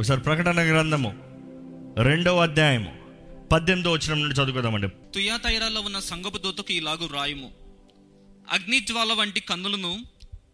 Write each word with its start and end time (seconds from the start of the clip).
ఒకసారి 0.00 0.20
ప్రకటన 0.20 0.70
గ్రంథము 0.70 1.10
రెండవ 2.02 2.42
అధ్యాయము 2.42 2.98
పద్దెనిమిదో 3.52 3.92
వచ్చిన 3.92 4.14
నుండి 4.14 4.34
చదువుకుందామండి. 4.34 4.88
తుయాతైరాలో 5.14 5.80
ఉన్న 5.80 5.98
సంగపు 5.98 6.38
దూతకు 6.38 6.72
ఇలాగు 6.72 7.06
రాయము. 7.06 7.52
అగ్నిజ్వాల 8.50 9.12
వంటి 9.12 9.40
కన్నులను 9.40 10.04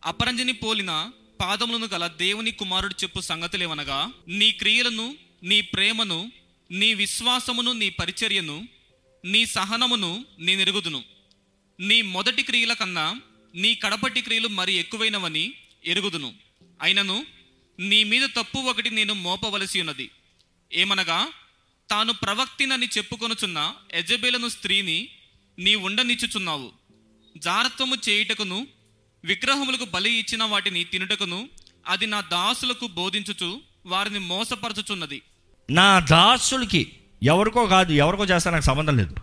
అపరంజిని 0.04 0.52
పోలిన 0.52 1.10
పాదములను 1.40 1.88
గల 1.94 2.06
దేవుని 2.06 2.50
కుమారుడు 2.50 2.94
చెప్పు 3.02 3.20
సంగతులేవనగా 3.20 4.12
నీ 4.28 4.52
క్రియలను 4.52 5.14
నీ 5.42 5.60
ప్రేమను 5.60 6.32
నీ 6.70 6.94
విశ్వాసమును 6.94 7.72
నీ 7.72 7.90
పరిచర్యను 7.90 8.68
నీ 9.24 9.46
సహనమును 9.46 10.24
నీ 10.40 10.56
నెరుగుదును 10.56 11.02
నీ 11.80 12.02
మొదటి 12.02 12.42
క్రియల 12.42 12.72
కన్నా 12.72 13.20
నీ 13.54 13.74
కడపటి 13.74 14.20
క్రియలు 14.20 14.48
మరి 14.48 14.72
ఎక్కువైనవని 14.72 15.52
ఎరుగుదును. 15.84 16.32
అయినను 16.82 17.35
నీ 17.80 18.04
మీద 18.04 18.28
తప్పు 18.36 18.58
ఒకటి 18.58 18.90
నేను 18.90 19.14
మోపవలసి 19.14 19.80
ఉన్నది. 19.80 20.10
ఏమనగా 20.72 21.28
తాను 21.90 22.12
ప్రవక్తినని 22.12 22.86
చెప్పుకొనుచున్న 22.86 23.72
యజబేలను 23.94 24.48
స్త్రీని 24.48 25.08
నీ 25.58 25.74
ఉండనిచ్చుచున్నావు. 25.74 26.72
జారత్వము 27.36 27.96
చేయుటకును 28.08 28.66
విగ్రహములకు 29.24 29.84
బలి 29.84 30.12
ఇచ్చిన 30.12 30.44
వాటిని 30.44 30.84
తినుటకును 30.84 31.48
అది 31.88 32.06
నా 32.06 32.20
దాసులకు 32.20 32.86
బోధించుచు 32.86 33.60
వారిని 33.86 34.18
మోసపరచుచున్నది. 34.18 35.22
నా 35.70 35.98
దాసులకి 35.98 36.92
ఎవరికో 37.22 37.66
కాదు 37.66 37.92
ఎవరికో 37.92 38.24
చేస్తా 38.24 38.50
నాకు 38.50 38.64
సంబంధం 38.64 38.96
లేదు. 38.96 39.14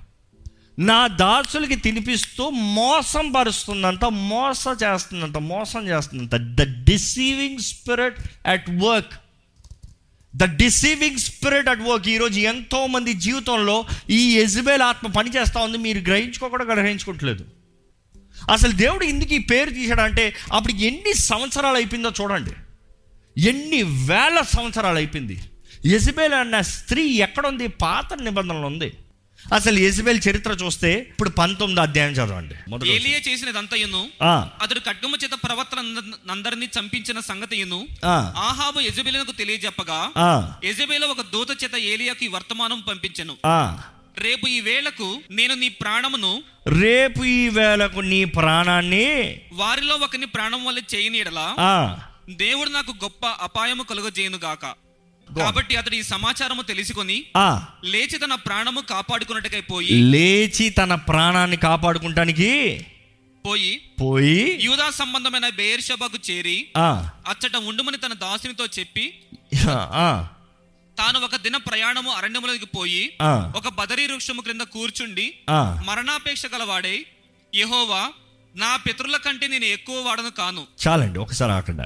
నా 0.79 1.07
దాసులకి 1.07 1.75
తినిపిస్తూ 1.75 2.49
మోసం 2.49 3.31
పరుస్తుందంట 3.31 4.05
మోస 4.05 4.65
చేస్తుందంట 4.83 5.37
మోసం 5.37 5.87
చేస్తుందంట 5.87 6.35
the 6.35 6.83
deceiving 6.83 7.59
spirit 7.59 8.47
at 8.47 8.69
work 8.69 9.13
the 10.35 10.43
deceiving 10.43 11.17
spirit 11.17 11.69
at 11.69 11.81
work 11.81 12.07
ఈరోజు 12.07 12.39
ఎంతోమంది 12.39 13.13
జీవితంలో 13.13 13.85
ఈ 14.09 14.35
ఎజబేల్ 14.35 14.81
ఆత్మ 14.81 15.07
పని 15.07 15.29
చేస్తూ 15.29 15.59
ఉంది 15.59 15.77
మీరు 15.77 15.99
గ్రహించుకోకుండా 15.99 16.65
గ్రహించుకోవట్లేదు 16.65 17.45
అసలు 18.51 18.71
దేవుడు 18.71 19.03
ఎందుకు 19.03 19.33
ఈ 19.33 19.37
పేరు 19.37 19.69
తీశాడంటే 19.69 20.35
అప్పుడు 20.53 20.73
ఎన్ని 20.73 21.13
సంవత్సరాలు 21.13 21.75
అయిపోయిందో 21.75 22.11
చూడండి. 22.21 22.51
ఎన్ని 23.41 23.83
వేల 23.83 24.43
సంవత్సరాలు 24.53 24.95
అయిపోయింది. 24.95 25.39
ఎజబేల్ 25.85 26.33
అన్న 26.33 26.61
స్త్రీ 26.61 27.09
ఎక్కడుంది? 27.09 27.67
పాత 27.67 28.13
నిబంధనలు 28.13 28.65
ఉంది. 28.65 28.93
అసలు 29.45 29.79
ఎజబేల్ 29.79 30.19
చరిత్ర 30.19 30.51
చూస్తే 30.61 30.91
ఇప్పుడు 31.09 31.31
పంతొమ్మిది 31.31 31.81
అధ్యాయం 31.81 32.13
చదవండి. 32.13 32.55
ఏలియా 32.93 33.19
చేసినదంతయును 33.19 34.01
ఆ, 34.23 34.33
అతడు 34.61 34.79
ఖడ్గము 34.79 35.17
చేత 35.17 35.35
ప్రవర్తన 35.43 35.79
అందరినీ 36.31 36.67
చంపించిన 36.77 37.19
సంగతియును 37.21 37.79
ఆ, 38.05 38.15
ఆహాబు 38.45 38.79
ఎజబేలకు 38.81 39.31
తెలియజెప్పగా 39.33 39.99
ఆ, 40.19 40.31
ఎజబేల 40.63 41.05
ఒక 41.05 41.21
దూత 41.33 41.51
చేత 41.63 41.75
ఏలియాకి 41.91 42.27
వర్తమానం 42.27 42.81
పంపించెను. 42.81 43.35
రేపు 44.17 44.47
ఈ 44.47 44.59
వేళకు 44.59 45.07
నేను 45.31 45.53
నీ 45.55 45.69
ప్రాణమును 45.75 46.31
రేపు 46.77 47.21
ఈ 47.33 47.49
వేళకు 47.49 47.99
నీ 48.09 48.23
ప్రాణాన్ని 48.35 49.07
వారిలో 49.53 49.95
ఒకని 49.97 50.25
ప్రాణం 50.27 50.63
వల్ల 50.65 50.79
చేయనీయడలా 50.93 51.47
ఆ, 51.63 51.75
దేవుడు 52.39 52.69
నాకు 52.69 52.91
గొప్ప 53.03 53.25
అపాయము 53.41 53.83
కలుగజేయును 53.83 54.37
గాక 54.37 54.65
కాబట్టి 55.39 55.75
అతడు 55.75 55.95
ఈ 55.95 56.03
సమాచారము 56.03 56.61
తెలుసుకొని. 56.61 57.17
లేచి 57.83 58.17
తన 58.17 58.35
ప్రాణము 58.35 58.81
కాపాడుకున్నట్టుకై 58.81 59.61
పోయి 59.61 59.95
లేచి 60.13 60.65
తన 60.69 60.95
ప్రాణాన్ని 61.09 61.57
కాపాడుకుంటానికి 61.57 62.49
పోయి 63.45 63.71
పోయి 64.01 64.59
యూదా 64.61 64.89
సంబంధమైన 64.89 65.49
బేర్షబకు 65.49 66.19
చేరి 66.29 66.57
అచ్చట 67.29 67.55
ఉండుమని 67.55 67.97
తన 67.97 68.13
దాసునితో 68.13 68.65
చెప్పి 68.79 69.05
తాను 70.97 71.19
ఒక 71.19 71.35
దిన 71.35 71.57
ప్రయాణము 71.57 72.11
అరణ్యములకి 72.11 72.65
పోయి 72.65 73.03
ఒక 73.55 73.67
బదరీ 73.69 74.07
వృక్షము 74.07 74.41
క్రింద 74.41 74.61
కూర్చుండి. 74.75 75.25
మరణాపేక్ష 75.85 76.43
గలవాడై 76.45 76.97
యెహోవా 77.55 78.03
నా 78.55 78.75
పితరుల 78.75 79.17
కంటే 79.17 79.47
నేను 79.47 79.65
ఎక్కువ 79.65 79.97
వాడను 80.01 80.31
కాను. 80.31 80.63
చాలండి 80.83 81.19
ఒకసారి 81.19 81.51
ఆకండి 81.51 81.81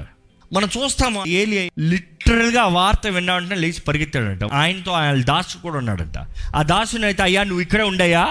మనం 0.53 0.69
చూస్తాము 0.77 1.25
ఏలి 1.27 1.71
లిటరల్గా 1.79 2.61
ఆ 2.61 2.67
వార్త 2.67 3.07
విన్నాడంటే 3.07 3.55
లేచి 3.55 3.81
పరిగెత్తాడంట. 3.81 4.43
ఆయనతో 4.53 4.91
ఆయన 4.91 5.23
దాసు 5.23 5.57
కూడా 5.57 5.77
ఉన్నాడంట. 5.77 6.17
ఆ 6.55 6.61
దాసుని 6.61 7.05
అయితే 7.05 7.23
అయ్యా 7.23 7.43
నువ్వు 7.43 7.61
ఇక్కడే 7.61 7.83
ఉండయ్యా. 7.83 8.23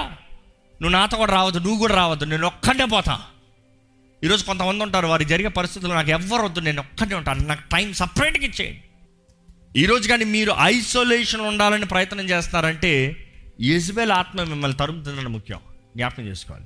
నువ్వు 0.83 0.89
నాతో 0.89 1.17
కూడా 1.17 1.33
రావద్దు 1.33 1.59
నువ్వు 1.59 1.79
కూడా 1.79 1.95
రావద్దు 1.95 2.25
నేను 2.25 2.47
ఒక్కడే 2.47 2.85
పోతా. 2.85 3.21
ఈరోజు 4.25 4.45
కొంతమంది 4.45 4.83
ఉంటారు 4.83 5.07
వారి 5.07 5.25
జరిగే 5.25 5.49
పరిస్థితులు 5.49 5.93
నాకు 5.93 6.11
ఎవ్వరు 6.11 6.43
వద్దు 6.43 6.61
నేను 6.61 6.81
ఒక్కడే 6.81 7.15
ఉంటాను 7.15 7.47
నాకు 7.47 7.61
టైం 7.61 7.93
సపరేట్గా 7.93 8.45
ఇచ్చేయండి. 8.45 8.83
ఈరోజు 9.81 10.09
కానీ 10.09 10.25
మీరు 10.25 10.55
ఐసోలేషన్ 10.61 11.41
ఉండాలని 11.41 11.87
ప్రయత్నం 11.87 12.25
చేస్తున్నారంటే 12.25 13.17
యజ్బేల్ 13.61 14.13
ఆత్మ 14.13 14.43
మిమ్మల్ని 14.43 14.79
తరుముతుందని 14.79 15.29
ముఖ్యం. 15.29 15.59
జ్ఞాపకం 15.97 16.23
చేసుకోవాలి. 16.23 16.65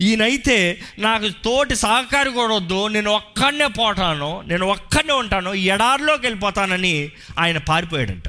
ఈయనైతే 0.00 0.80
నాకు 0.98 1.28
తోటి 1.28 1.76
సహకారి 1.76 2.30
కూడా 2.30 2.54
వద్దు 2.54 2.86
నేను 2.86 3.10
ఒక్కడనే 3.10 3.66
పోటాను 3.66 4.44
నేను 4.46 4.66
ఒక్కడనే 4.66 5.12
ఉంటాను 5.12 5.50
ఎడారిలోకి 5.50 6.26
వెళ్ళిపోతానని 6.26 7.10
ఆయన 7.38 7.58
పారిపోయాడంట. 7.58 8.28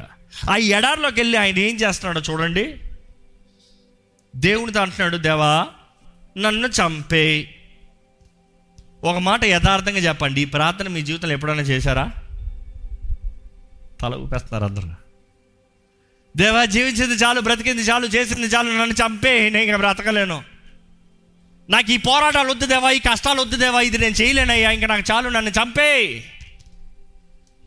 ఆ 0.49 0.55
ఎడారిలోకి 0.55 1.19
వెళ్ళి 1.19 1.37
ఆయన 1.37 1.59
ఏం 1.59 1.75
చేస్తున్నాడో 1.75 2.33
చూడండి. 2.33 2.75
దేవునితో 4.35 4.79
అంటున్నాడు 4.79 5.17
దేవా 5.17 5.67
నన్ను 6.37 6.67
చంపే. 6.67 7.55
ఒక 9.03 9.17
మాట 9.17 9.45
యథార్థంగా 9.45 9.97
చెప్పండి 9.97 10.41
ఈ 10.41 10.45
ప్రార్థన 10.45 10.87
మీ 10.87 11.01
జీవితంలో 11.01 11.33
ఎప్పుడైనా 11.33 11.61
చేశారా? 11.61 12.11
తల 14.01 14.15
ఊపేస్తున్నారు 14.15 14.65
అందరూ. 14.65 14.89
దేవా 16.37 16.65
జీవించింది 16.65 17.13
చాలు 17.13 17.41
బ్రతికింది 17.41 17.81
చాలు 17.81 18.07
చేసింది 18.07 18.47
చాలు 18.47 18.69
నన్ను 18.69 18.93
చంపే 18.93 19.49
నేను 19.49 19.63
ఇంకా 19.63 19.77
బ్రతకలేను. 19.77 20.43
నాకు 21.69 21.91
ఈ 21.91 21.97
పోరాటాలు 21.97 22.49
వద్దు 22.49 22.65
దేవా 22.65 22.91
ఈ 22.91 22.99
కష్టాలు 22.99 23.41
వద్దు 23.41 23.55
దేవా 23.55 23.81
ఇది 23.81 23.97
నేను 23.97 24.15
చేయలేనయ్యా 24.15 24.71
ఇంకా 24.71 24.87
నాకు 24.87 25.03
చాలు 25.11 25.29
నన్ను 25.29 25.51
చంపే. 25.51 26.23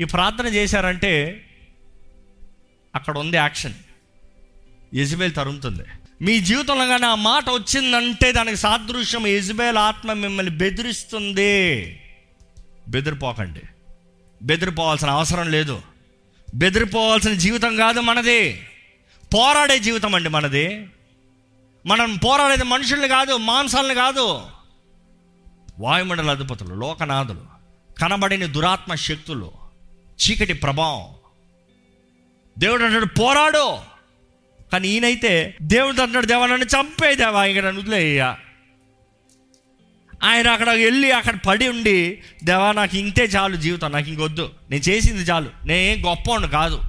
ఈ 0.00 0.04
ప్రార్థన 0.04 0.46
చేశారంటే 0.46 1.44
అక్కడ 2.94 3.18
ఉంది 3.18 3.36
యాక్షన్. 3.36 3.74
యజ్బేల్ 4.94 5.34
తరుముతుంది. 5.34 5.82
మీ 6.22 6.40
జీవితంలో 6.40 6.86
కానీ 6.86 7.06
ఆ 7.06 7.14
మాట 7.14 7.50
వచ్చిందంటే 7.50 8.32
దానికి 8.32 8.56
సాదృశ్యం 8.56 9.26
యజ్బేల్ 9.26 9.76
ఆత్మ 9.76 10.12
మిమ్మల్ని 10.12 10.52
బెదిరిస్తుంది. 10.52 12.00
బెదిరిపోకండి. 12.88 13.60
బెదిరిపోవాల్సిన 14.42 15.10
అవసరం 15.10 15.50
లేదు. 15.50 15.82
బెదిరిపోవాల్సిన 16.54 17.32
జీవితం 17.32 17.76
కాదు 17.76 18.00
మనది. 18.00 18.66
పోరాడే 19.34 19.78
జీవితం 19.78 20.14
అండి 20.14 20.28
మనది. 20.28 20.86
మనం 21.86 22.16
పోరాడేది 22.16 22.64
మనుషుల్ని 22.64 23.08
కాదు 23.08 23.36
మాంసాలను 23.36 23.94
కాదు. 23.94 24.42
వాయుమండల 25.78 26.30
అధిపతులు 26.30 26.74
లోకనాథులు 26.74 27.40
కనబడిన 27.98 28.46
దురాత్మ 28.46 28.94
శక్తులు 28.94 29.52
చీకటి 29.96 30.52
ప్రభావం. 30.52 31.04
దేవుడు 32.58 32.84
అంటాడు 32.84 33.06
పోరాడు. 33.06 33.78
కానీ 34.72 34.88
ఈయనైతే 34.88 35.56
దేవుడు 35.62 36.02
అంటాడు 36.02 36.26
దేవా 36.26 36.46
నన్ను 36.46 36.64
ఇక్కడ 36.64 37.14
దేవా 37.14 37.46
నన్ను 37.46 37.80
వదిలేయ్యా. 37.82 38.36
ఆయన 40.24 40.48
అక్కడ 40.48 40.70
వెళ్ళి 40.70 41.10
అక్కడ 41.10 41.38
పడి 41.46 41.68
ఉండి 41.68 42.22
దేవా 42.44 42.72
నాకు 42.72 42.96
ఇంతే 42.96 43.24
చాలు 43.24 43.56
జీవితం 43.56 43.92
నాకు 43.92 44.08
ఇంకొద్దు 44.08 44.52
నేను 44.70 44.82
చేసింది 44.82 45.22
చాలు. 45.22 45.50
నేనేం 45.64 46.10
గొప్పవాడు 46.10 46.46
కాదు. 46.46 46.80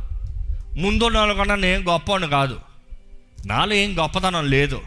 ముందున్న 0.80 1.18
వాళ్ళకన్నా 1.18 1.56
నేను 1.56 1.84
గొప్పవాడు 1.84 2.28
కాదు. 2.28 2.60
నాలో 3.46 3.74
ఏం 3.74 3.98
గొప్పతనం 4.00 4.50
లేదు. 4.50 4.82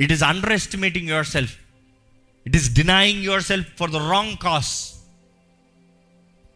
It 0.00 0.12
is 0.12 0.22
underestimating 0.52 1.08
yourself 1.26 1.56
it 2.46 2.56
is 2.56 2.74
denying 2.74 3.24
yourself 3.42 3.68
for 3.78 3.90
the 3.90 3.96
wrong 3.96 4.36
cause 4.36 4.92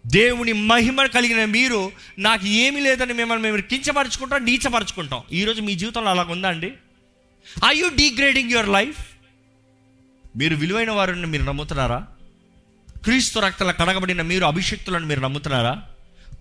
దేవుని 0.06 0.52
మహిమ 0.52 1.06
కలిగిన 1.06 1.44
మీరు 1.44 1.92
నాకు 2.18 2.46
ఏమీ 2.46 2.80
లేదని 2.80 3.12
మిమ్మల్ని 3.12 3.42
మేము 3.42 3.56
కించపరచుకుంటాం 3.56 4.44
నీచపరచుకుంటాం. 4.44 5.22
ఈరోజు 5.32 5.60
మీ 5.60 5.74
జీవితంలో 5.74 6.10
అలాగ 6.10 6.32
ఉందా 6.32 6.48
అండి? 6.48 6.72
I 7.68 7.78
you 7.78 7.88
degrading 7.88 8.50
your 8.50 8.68
life 8.68 9.06
మీరు 10.36 10.56
విలువైన 10.56 10.90
వారిని 10.90 11.26
మీరు 11.26 11.42
నమ్ముతున్నారా? 11.42 12.06
క్రీస్తు 13.04 13.38
రక్తల 13.38 13.70
కడగబడిన 13.70 14.22
మీరు 14.22 14.44
అభిషక్తులను 14.44 15.06
మీరు 15.06 15.20
నమ్ముతున్నారా? 15.20 15.82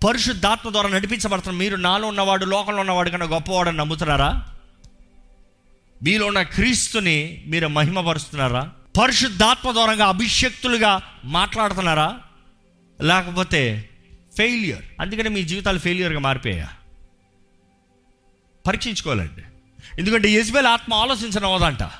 పరిశుద్ధాత్మ 0.04 0.70
ద్వారా 0.70 0.88
నడిపించబడుతున్న 0.88 1.58
మీరు 1.58 1.76
నాలో 1.76 2.08
ఉన్నవాడు 2.08 2.44
లోకంలో 2.44 2.80
ఉన్నవాడు 2.80 3.10
కన్నా 3.10 3.26
గొప్పవాడని 3.26 3.76
నమ్ముతున్నారా? 3.76 4.48
మీలో 6.02 6.26
ఉన్న 6.26 6.42
క్రీస్తుని 6.42 7.44
మీరు 7.46 7.66
మహిమపరుస్తున్నారా? 7.66 8.72
పరిశుద్ధాత్మ 9.00 9.72
ద్వారంగా 9.72 10.06
అభిషక్తులుగా 10.06 11.02
మాట్లాడుతున్నారా? 11.24 12.20
లేకపోతే 13.02 13.88
ఫెయిల్యూర్? 14.36 14.82
అందుకని 15.00 15.28
మీ 15.28 15.42
జీవితాలు 15.42 15.78
ఫెయిల్యూర్గా 15.78 16.18
మారిపోయా 16.18 16.68
పరీక్షించుకోవాలండి. 18.66 19.42
ఎందుకంటే 19.98 20.28
యజ్బేల్ 20.30 20.66
ఆత్మ 20.66 20.94
ఆలోచించడం 20.94 21.52
అవ్వదంట. 21.52 21.90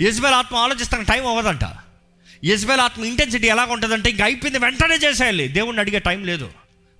యజ్బేల్ 0.00 0.34
ఆత్మ 0.34 0.56
ఆలోచిస్తానికి 0.56 1.10
టైం 1.10 1.26
అవ్వదంట. 1.26 1.64
యజ్బేల్ 2.44 2.80
ఆత్మ 2.80 3.04
ఇంటెన్సిటీ 3.04 3.46
ఎలా 3.46 3.64
ఉంటుందంటే 3.64 4.10
ఇంక 4.10 4.22
అయిపోయింది 4.22 4.58
వెంటనే 4.58 4.94
చేసేయాలి. 4.96 5.48
దేవుణ్ణి 5.48 5.80
అడిగే 5.80 5.98
టైం 5.98 6.24
లేదు. 6.24 6.50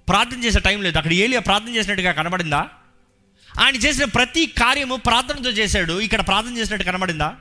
ప్రార్థన 0.08 0.44
చేసే 0.44 0.60
టైం 0.60 0.82
లేదు. 0.82 0.98
అక్కడ 0.98 1.12
ఏలియా 1.12 1.40
ప్రార్థన 1.40 1.76
చేసినట్టుగా 1.76 2.12
కనబడిందా? 2.12 2.68
ఆయన 3.60 3.76
చేసిన 3.76 4.04
ప్రతి 4.04 4.46
కార్యము 4.46 4.96
ప్రార్థనతో 4.96 5.50
చేశాడు. 5.50 6.00
ఇక్కడ 6.00 6.26
ప్రార్థన 6.26 6.56
చేసినట్టు 6.56 6.86
కనబడిందా? 6.86 7.34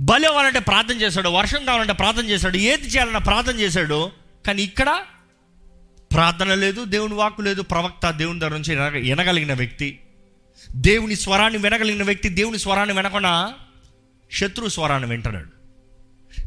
బలి 0.00 0.26
అవ్వాలంటే 0.26 0.58
ప్రార్థన 0.58 0.94
చేశాడు. 0.94 1.28
వర్షం 1.28 1.64
కావాలంటే 1.64 1.92
ప్రార్థన 1.92 2.24
చేశాడు. 2.24 2.56
ఏది 2.56 2.88
చేయాలన్నా 2.88 3.18
ప్రార్థన 3.18 3.60
చేశాడు. 3.60 4.10
కానీ 4.46 4.62
ఇక్కడ 4.62 5.02
ప్రార్థన 6.12 6.54
లేదు 6.54 6.84
దేవుని 6.84 7.14
వాక్కు 7.14 7.42
లేదు. 7.42 7.62
ప్రవక్త 7.62 8.10
దేవుని 8.10 8.40
దగ్గర 8.40 8.52
నుంచి 8.52 9.00
వినగలిగిన 9.00 9.54
వ్యక్తి. 9.54 10.00
దేవుని 10.70 11.16
స్వరాన్ని 11.16 11.58
వినగలిగిన 11.58 12.02
వ్యక్తి 12.02 12.28
దేవుని 12.28 12.58
స్వరాన్ని 12.58 12.94
వినకుండా 12.94 13.54
శత్రు 14.32 14.68
స్వరాన్ని 14.68 15.08
వింటున్నాడు. 15.08 15.56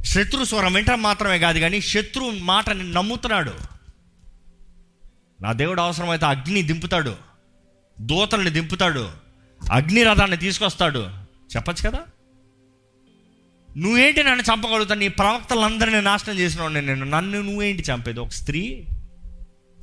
శత్రు 0.03 0.43
స్వరం 0.43 0.73
వింటడం 0.73 1.01
మాత్రమే 1.01 1.39
కాదు 1.39 1.59
కానీ 1.59 1.81
శత్రు 1.81 2.29
మాటని 2.29 2.93
నమ్ముతున్నాడు. 2.93 3.78
నా 5.41 5.53
దేవుడు 5.53 5.81
అవసరమైతే 5.81 6.25
అగ్ని 6.25 6.61
దింపుతాడు. 6.61 7.15
దూతల్ని 8.01 8.49
దింపుతాడు. 8.49 9.11
అగ్ని 9.71 10.03
రథాన్ని 10.03 10.37
తీసుకొస్తాడు. 10.37 11.07
చెప్పచ్చు 11.55 11.89
కదా? 11.89 11.99
నువ్వేంటి 13.77 14.23
నన్ను 14.23 14.43
చంపగలుగుతాను 14.53 14.99
నీ 14.99 15.07
ప్రవక్తలందరినీ 15.07 16.01
నాశనం 16.01 16.39
చేసినవాడిని 16.39 16.81
నేను. 16.81 17.05
నన్ను 17.05 17.41
నువ్వేంటి 17.41 17.83
చంపేది? 17.91 18.19
ఒక 18.19 18.29
స్త్రీ? 18.29 18.85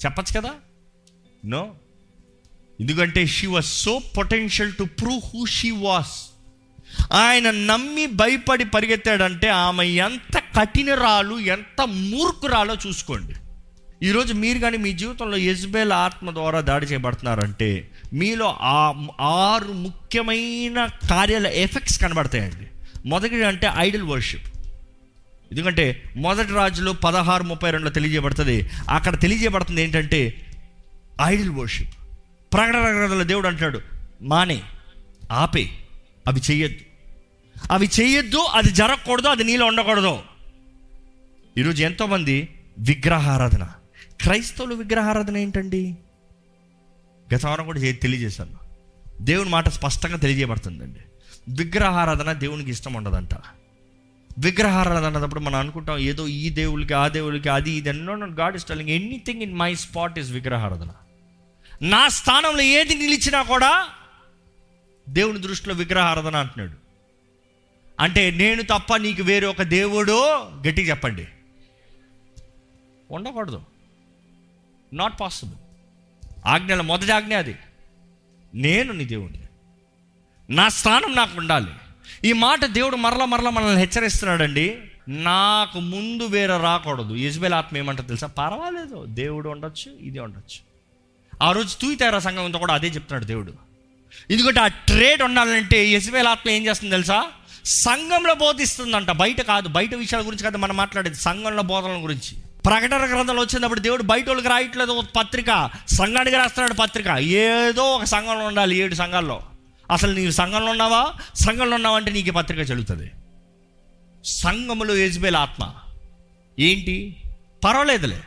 చెప్పచ్చు 0.05 0.41
కదా? 0.41 0.50
నో 1.44 1.75
ఎందుకంటే 2.81 3.26
she 3.26 3.47
was 3.47 3.67
so 3.67 4.00
potential 4.17 4.73
to 4.75 4.85
prove 4.85 5.20
who 5.35 5.47
she 5.47 5.70
was 5.70 6.26
ఆయన 7.12 7.50
నమ్మి 7.50 8.06
భయపడి 8.06 8.64
పరిగెత్తాడంటే 8.64 9.49
ఆమె 9.49 9.85
ఎంత 9.85 10.38
కఠినరాలు 10.38 11.38
ఎంత 11.38 11.82
మూర్ఖురాలో 11.82 12.75
చూసుకోండి. 12.87 13.35
ఈరోజు 14.02 14.34
మీరు 14.34 14.58
కానీ 14.58 14.76
మీ 14.76 14.93
జీవితంలో 14.93 15.37
యజ్బేల్ 15.37 15.93
ఆత్మ 15.93 16.31
ద్వారా 16.31 16.60
దాడి 16.60 16.87
చేయబడుతున్నారంటే 16.87 17.90
మీలో 18.12 18.56
ఆ 18.60 19.06
ఆరు 19.20 19.72
ముఖ్యమైన 19.72 20.87
కార్యాల 21.10 21.46
ఎఫెక్ట్స్ 21.46 22.00
కనబడతాయండి. 22.00 22.66
మొదటి 23.08 23.44
అంటే 23.44 23.72
ఐడల్ 23.76 24.02
వర్షిప్. 24.02 24.46
ఎందుకంటే 25.50 26.02
మొదటి 26.16 26.52
రాజులో 26.52 26.93
పదహారు 26.93 27.43
ముప్పై 27.43 27.70
రెండులో 27.70 27.93
తెలియజేయబడుతుంది. 27.93 28.70
అక్కడ 28.90 29.20
తెలియజేయబడుతుంది 29.20 29.82
ఏంటంటే 29.82 30.46
ఐడల్ 31.22 31.50
వర్షిప్. 31.50 31.94
ప్రకటన 32.52 32.81
గ్రంథంలో 32.81 33.25
దేవుడు 33.25 33.49
అంటాడు 33.49 33.81
మానే 34.22 34.62
ఆపే 35.32 35.70
అవి 36.26 36.40
చెయ్యొద్దు. 36.50 36.81
అవి 37.72 37.90
చెయ్యొద్దు 38.00 38.37
అది 38.37 38.70
జరగకూడదు 38.70 39.28
అది 39.28 39.44
నీలో 39.44 39.66
ఉండకూడదు. 39.66 40.19
ఈరోజు 41.58 41.82
ఎంతోమంది 41.82 42.49
విగ్రహారాధన 42.78 43.66
క్రైస్తవులు 44.20 44.74
విగ్రహారాధన 44.74 45.36
ఏంటండి? 45.36 45.96
గత 47.34 47.46
వారం 47.46 47.64
కూడా 47.64 47.80
తెలియజేశాను. 47.80 48.58
దేవుని 49.20 49.50
మాట 49.50 49.68
స్పష్టంగా 49.68 50.16
తెలియజేయబడుతుందండి. 50.16 51.00
విగ్రహారాధన 51.48 52.32
దేవునికి 52.32 52.70
ఇష్టం 52.70 52.94
ఉండదంట. 52.94 53.34
విగ్రహారాధన 54.38 55.16
అన్నప్పుడు 55.16 55.40
మనం 55.40 55.58
అనుకుంటాం 55.58 55.98
ఏదో 55.98 56.28
ఈ 56.28 56.50
దేవుడికి 56.50 56.94
ఆ 56.94 57.08
దేవుడికి 57.08 57.48
అది 57.48 57.70
ఇది 57.70 57.92
no 57.92 58.14
no 58.14 58.26
God 58.26 58.56
is 58.56 58.64
telling 58.64 58.90
anything 58.90 59.42
in 59.42 59.54
my 59.54 59.74
spot 59.74 60.18
is 60.18 60.30
విగ్రహారాధన. 60.30 60.90
నా 61.82 62.08
స్థానంలో 62.08 62.62
ఏది 62.62 62.94
నిలిచినా 62.94 63.42
కూడా 63.42 63.88
దేవుని 65.08 65.38
దృష్టిలో 65.38 65.74
విగ్రహారాధన 65.74 66.36
అంటున్నాడు. 66.36 66.76
అంటే 68.00 68.30
నేను 68.30 68.62
తప్ప 68.62 68.96
నీకు 68.96 69.22
వేరే 69.22 69.46
ఒక 69.46 69.62
దేవుడు 69.62 70.36
గట్టిగా 70.68 70.90
చెప్పండి. 70.90 71.26
ఉండకూడదు. 73.10 73.62
నాట్ 74.96 75.20
పాసిబుల్ 75.20 75.56
ఆజ్ఞల 76.46 76.81
మొదటి 76.81 77.10
ఆజ్ఞ 77.10 77.37
అది. 77.37 77.56
నేను 78.54 78.93
నీ 78.93 79.04
దేవుడిని 79.04 79.43
నా 80.50 80.69
స్థానం 80.69 81.14
నాకు 81.14 81.38
ఉండాలి. 81.38 81.70
ఈ 82.25 82.32
మాట 82.32 82.64
దేవుడు 82.64 82.96
మరల 82.96 83.25
మరల 83.25 83.48
మనల్ని 83.48 83.81
హెచ్చరిస్తున్నాడండి. 83.81 84.78
నాకు 85.08 85.81
ముందు 85.81 86.22
వేరే 86.22 86.58
రాకూడదు. 86.58 87.14
యజ్బేల్ 87.14 87.54
ఆత్మ 87.54 87.76
ఏమంటారు 87.76 88.06
తెలుసా? 88.06 88.26
పర్వాలేదు. 88.26 89.04
దేవుడు 89.06 89.48
ఉండొచ్చు 89.48 89.93
ఇది 90.00 90.19
ఉండొచ్చు. 90.19 90.66
ఆ 91.42 91.52
రోజు 91.52 91.76
తూయితారా 91.76 92.19
సంఘంతో 92.19 92.58
కూడా 92.58 92.75
అదే 92.75 92.87
చెప్తున్నాడు 92.87 93.25
దేవుడు. 93.25 93.52
ఎందుకంటే 94.31 94.60
ఆ 94.60 94.66
ట్రేడ్ 94.66 95.22
ఉండాలంటే 95.22 95.88
యజ్బేల్ 95.88 96.26
ఆత్మ 96.26 96.50
ఏం 96.50 96.66
చేస్తుంది 96.66 96.90
తెలుసా? 96.90 97.26
సంఘంలో 97.64 98.34
బోధిస్తుందంట. 98.34 99.10
బయట 99.10 99.40
కాదు 99.40 99.69
బయట 99.69 99.94
విషయాల 99.94 100.26
గురించి 100.26 100.42
కాదు 100.42 100.56
మనం 100.56 100.76
మాట్లాడేది 100.76 101.16
సంఘంలో 101.16 101.62
బోధనల 101.62 102.02
గురించి. 102.02 102.38
ప్రకటన 102.66 103.14
గ్రంథాలు 103.14 103.40
వచ్చినప్పుడు 103.40 103.80
దేవుడు 103.80 104.02
బయట 104.02 104.28
వాళ్ళకి 104.28 104.48
రాయట్లేదు 104.48 104.90
ఒక 104.90 105.04
పత్రిక. 105.16 105.70
సంఘానికి 105.88 106.36
రాస్తున్నాడు 106.36 106.74
పత్రిక. 106.74 107.06
ఏదో 107.06 107.82
ఒక 107.82 108.04
సంఘంలో 108.04 108.46
ఉండాలి 108.46 108.76
ఏడు 108.76 108.94
సంఘాల్లో. 108.94 109.42
అసలు 109.90 110.14
నీవు 110.14 110.30
సంఘంలో 110.30 110.70
ఉన్నావా? 110.70 111.12
సంఘంలో 111.34 111.76
ఉన్నావా 111.76 111.96
అంటే 111.96 112.10
నీకు 112.10 112.30
పత్రిక 112.30 112.70
చెల్లుతుంది. 112.70 113.10
సంఘములో 114.24 114.96
యజ్బేల్ 114.96 115.36
ఆత్మ. 115.36 115.72
ఏంటి? 116.58 117.16
పర్వాలేదులే. 117.64 118.22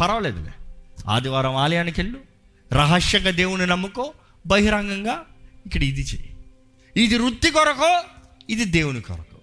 పర్వాలేదులే. 0.00 0.50
ఆదివారం 1.08 1.56
ఆలయానికి 1.56 2.00
వెళ్ళు. 2.02 2.20
రహస్యంగా 2.72 3.30
దేవుని 3.30 3.66
నమ్ముకో. 3.66 4.12
బహిరంగంగా 4.46 5.22
ఇక్కడ 5.66 5.82
ఇది 5.82 6.00
చెయ్యి. 6.00 6.36
ఇది 7.04 7.18
వృత్తి 7.18 7.50
కొరకు 7.50 8.00
ఇది 8.50 8.64
దేవుని 8.64 9.00
కొరకు. 9.00 9.38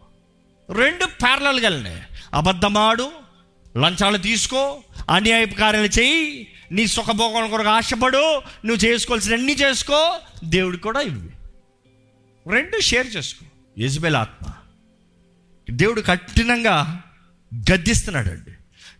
రెండు 0.73 1.05
ప్యారలల్గా 1.05 1.69
వెళ్ళినాయి. 1.69 2.03
అబద్ధమాడు 2.33 3.11
లంచాలు 3.77 4.17
తీసుకో 4.17 4.83
అన్యాయపు 5.09 5.53
కార్యాలు 5.53 5.99
చెయ్యి 5.99 6.47
నీ 6.71 6.87
సుఖభోగం 6.87 7.49
కొరకు 7.49 7.69
ఆశపడు 7.69 8.41
నువ్వు 8.65 8.85
చేసుకోవాల్సిన 8.85 9.33
అన్నీ 9.33 9.53
చేసుకో 9.53 10.19
దేవుడు 10.43 10.77
కూడా 10.77 11.01
ఇవి 11.01 11.29
రెండు 12.51 12.79
షేర్ 12.79 13.15
చేసుకో. 13.17 13.45
యజ్బేల్ 13.77 14.15
ఆత్మ. 14.15 14.47
దేవుడు 15.71 16.01
కఠినంగా 16.01 17.01
గద్దిస్తున్నాడండి. 17.55 18.51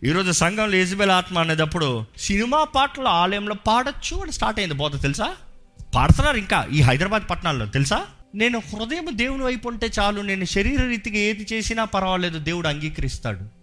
ఈరోజు 0.08 0.32
సంఘంలో 0.32 0.76
యజ్బేల్ 0.76 1.10
ఆత్మ 1.10 1.38
అనేటప్పుడు 1.38 2.04
సినిమా 2.18 2.64
పాటలు 2.64 3.04
ఆలయంలో 3.04 3.54
పాడొచ్చు 3.54 4.16
అని 4.16 4.32
స్టార్ట్ 4.32 4.60
అయింది. 4.60 4.74
పోత 4.74 5.02
తెలుసా? 5.02 5.36
పాడుతున్నారు 5.94 6.36
ఇంకా 6.36 6.68
ఈ 6.72 6.80
హైదరాబాద్ 6.80 7.30
పట్టణాల్లో. 7.30 7.66
తెలుసా? 7.66 8.06
నేను 8.34 8.58
హృదయం 8.58 9.06
దేవుని 9.10 9.42
వైపు 9.42 9.68
ఉంటే 9.68 9.90
చాలు 9.98 10.20
నేను 10.20 10.44
శరీర 10.44 10.82
రీతిగా 10.82 11.16
ఏది 11.16 11.46
చేసినా 11.52 11.84
పర్వాలేదు 11.84 12.38
దేవుడు 12.38 12.68
అంగీకరిస్తాడు. 12.68 13.61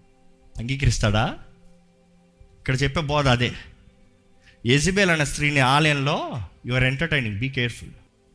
అంగీకరిస్తాడా? 0.60 1.38
ఇక్కడ 2.60 2.84
చెప్పే 2.84 3.02
బోధ 3.02 3.28
అదే. 3.28 3.52
ఎజిబేల్ 4.66 5.10
అనే 5.10 5.26
స్త్రీని 5.26 5.60
ఆలయంలో 5.60 6.44
యువర్ 6.66 6.84
ఎంటర్టైనింగ్ 6.84 7.40
బీ 7.40 7.50
కేర్ఫుల్ 7.50 7.90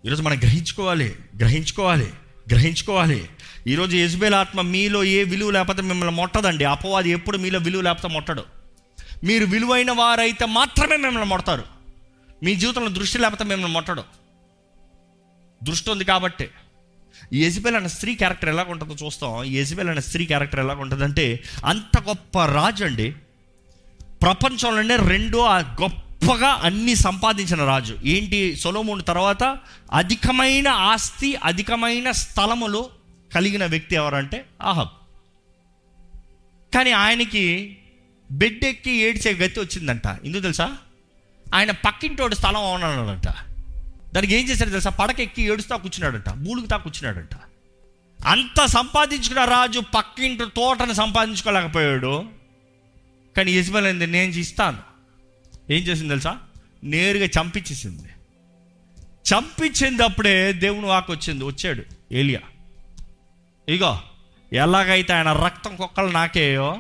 ఈరోజు 0.07 0.23
మనం 0.23 0.39
గ్రహించుకోవాలి 0.39 1.15
గ్రహించుకోవాలి 1.39 2.13
గ్రహించుకోవాలి. 2.53 3.29
ఈరోజు 3.67 3.97
యజ్బేల్ 3.97 4.35
ఆత్మ 4.35 4.61
మీలో 4.61 5.05
ఏ 5.05 5.25
విలువ 5.25 5.51
లేకపోతే 5.51 5.83
మిమ్మల్ని 5.83 6.17
మొట్టదండి. 6.17 6.65
అపవాది 6.65 7.11
ఎప్పుడు 7.11 7.39
మీలో 7.39 7.59
విలువ 7.59 7.81
లేకపోతే 7.81 8.15
మొట్టడు. 8.15 8.45
మీరు 9.25 9.45
విలువైన 9.47 9.93
వారైతే 9.93 10.47
మాత్రమే 10.47 10.97
మిమ్మల్ని 10.97 11.31
మొడతారు. 11.31 11.65
మీ 12.43 12.55
జీవితంలో 12.57 12.89
దృష్టి 12.89 13.19
లేకపోతే 13.19 13.45
మిమ్మల్ని 13.45 13.75
మొట్టడు. 13.75 14.03
దృష్టి 15.63 15.91
ఉంది 15.91 16.05
కాబట్టి. 16.05 16.49
ఈ 17.33 17.45
ఎజిబెల్ 17.45 17.77
అనే 17.77 17.89
స్త్రీ 17.89 18.15
క్యారెక్టర్ 18.15 18.49
ఎలా 18.49 18.67
ఉంటుందో 18.69 18.97
చూస్తాం. 19.05 19.45
ఈ 19.45 19.55
ఎజిబెల్ 19.55 19.89
అనే 19.89 20.01
స్త్రీ 20.01 20.27
క్యారెక్టర్ 20.27 20.61
ఎలా 20.61 20.75
ఉంటుందంటే 20.75 21.43
అంత 21.65 22.01
గొప్ప 22.01 22.45
రాజు 22.45 22.85
అండి 22.85 23.15
ప్రపంచంలోనే 24.23 24.97
రెండో 24.97 25.47
గొప్పగా 25.57 26.49
అన్ని 26.49 26.95
సంపాదించిన 26.95 27.65
రాజు. 27.65 27.99
ఏంటి? 28.05 28.57
సొలోమోన్ 28.57 29.03
తర్వాత 29.09 29.57
అధికమైన 29.93 30.69
ఆస్తి 30.69 31.37
అధికమైన 31.45 32.11
స్థలములు 32.11 32.91
కలిగిన 33.35 33.67
వ్యక్తి 33.67 33.95
ఎవరంటే 33.95 34.45
ఆహబ్ 34.63 34.89
కానీ 36.75 36.91
ఆయనకి 36.91 37.77
బెడ్ 38.31 38.65
ఎక్కి 38.65 38.91
ఏడ్చే 38.91 39.33
గతి 39.33 39.61
వచ్చిందంట. 39.61 40.07
ఎందుకు 40.25 40.43
తెలుసా? 40.43 40.77
ఆయన 41.55 41.71
పక్కింటోడు 41.71 42.35
స్థలం 42.35 42.57
అవునన్నాడంట 42.57 43.29
దానికి 44.15 44.35
ఏం 44.35 44.49
చేశాడు 44.49 44.71
తెలుసా? 44.71 44.91
పడక 44.91 45.21
ఎక్కి 45.21 45.43
ఏడుస్తా 45.43 45.77
కూర్చున్నాడంట 45.77 46.29
మూలుగుతా 46.29 46.77
కూర్చున్నాడంట. 46.77 47.35
అంత 48.27 48.67
సంపాదించుకున్న 48.67 49.45
రాజు 49.45 49.81
పక్కింటి 49.81 50.45
తోటను 50.45 50.93
సంపాదించుకోలేకపోయాడు. 50.93 52.25
కానీ 53.37 53.53
యజమాని 53.53 54.07
నేను 54.07 54.31
ఇస్తాను. 54.31 54.79
ఏం 55.71 55.83
చేసింది 55.83 56.09
తెలుసా? 56.09 56.39
నేరుగా 56.85 57.27
చంపించేసింది. 57.27 58.09
చంపించినప్పుడే 59.35 60.53
దేవుని 60.53 60.87
వాకు 60.87 61.13
వచ్చింది 61.13 61.45
వచ్చాడు 61.45 61.83
ఏలియా. 62.13 62.41
ఇగో 63.69 64.01
ఎలాగైతే 64.53 65.13
ఆయన 65.13 65.33
రక్తం 65.33 65.77
కుక్కలు 65.77 66.09
నాకేయో 66.09 66.79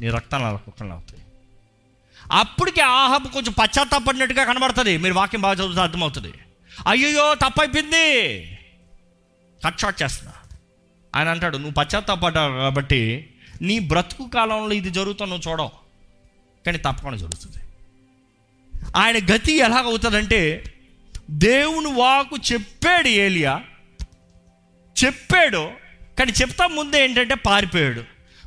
నీ 0.00 0.08
రక్తం 0.08 0.42
నా 0.42 0.52
కుక్కలు 0.52 0.92
అవుతాయి 0.92 1.22
అప్పటికే 2.32 2.80
ఆహాబు 2.80 3.28
కొంచెం 3.28 3.54
పశ్చాత్తాపడినట్టుగా 3.62 4.44
కనబడుతుంది. 4.44 4.96
మీరు 4.96 5.14
వాక్యం 5.14 5.40
బాగా 5.40 5.54
చదువుతూ 5.54 5.80
అర్థమవుతుంది. 5.80 6.32
అయ్యయ్యో 6.86 7.34
తప్పైపోయింది. 7.34 8.42
కట్ 9.64 9.80
షాట్ 9.80 10.02
చేస్తున్నా. 10.02 10.32
ఆయన 11.16 11.28
అంటాడు 11.28 11.56
నువ్వు 11.56 11.72
పశ్చాత్తాపడ్డావు 11.72 12.52
కాబట్టి 12.52 13.30
నీ 13.62 13.78
బ్రతుకు 13.78 14.28
కాలంలో 14.28 14.72
ఇది 14.72 14.90
జరుగుతా 14.90 15.26
నువ్వు 15.26 15.50
చూడవు. 15.50 15.70
కానీ 16.66 16.78
తప్పకుండా 16.78 17.16
జరుగుతుంది. 17.16 17.56
ఆయన 18.96 19.16
గతి 19.16 19.52
ఎలాగవుతుందంటే 19.52 20.74
దేవుని 21.30 21.92
వాకు 21.92 22.36
చెప్పాడు 22.52 23.08
ఏలియా. 23.08 23.62
చెప్పాడు 25.04 25.70
కానీ 26.18 26.32
చెప్తా 26.32 26.66
ముందే 26.66 27.04
ఏంటంటే 27.04 27.34
పారిపోయాడు. 27.34 28.04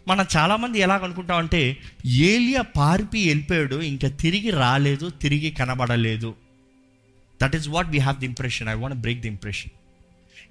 మనం 0.08 0.26
చాలామంది 0.38 0.80
ఎలాగనుకుంటామంటే 0.80 1.78
ఏలియా 2.06 2.62
పారిపి 2.62 3.28
వెళ్ళిపోయాడు 3.28 3.76
ఇంకా 3.76 4.08
తిరిగి 4.08 4.50
రాలేదు 4.50 5.10
తిరిగి 5.10 5.52
కనబడలేదు. 5.52 6.36
That 7.42 7.56
is 7.56 7.68
what 7.68 7.88
we 7.88 7.98
have 7.98 8.18
the 8.18 8.26
impression 8.26 8.70
I 8.70 8.74
want 8.74 8.98
break 8.98 9.20
the 9.20 9.28
impression 9.28 9.72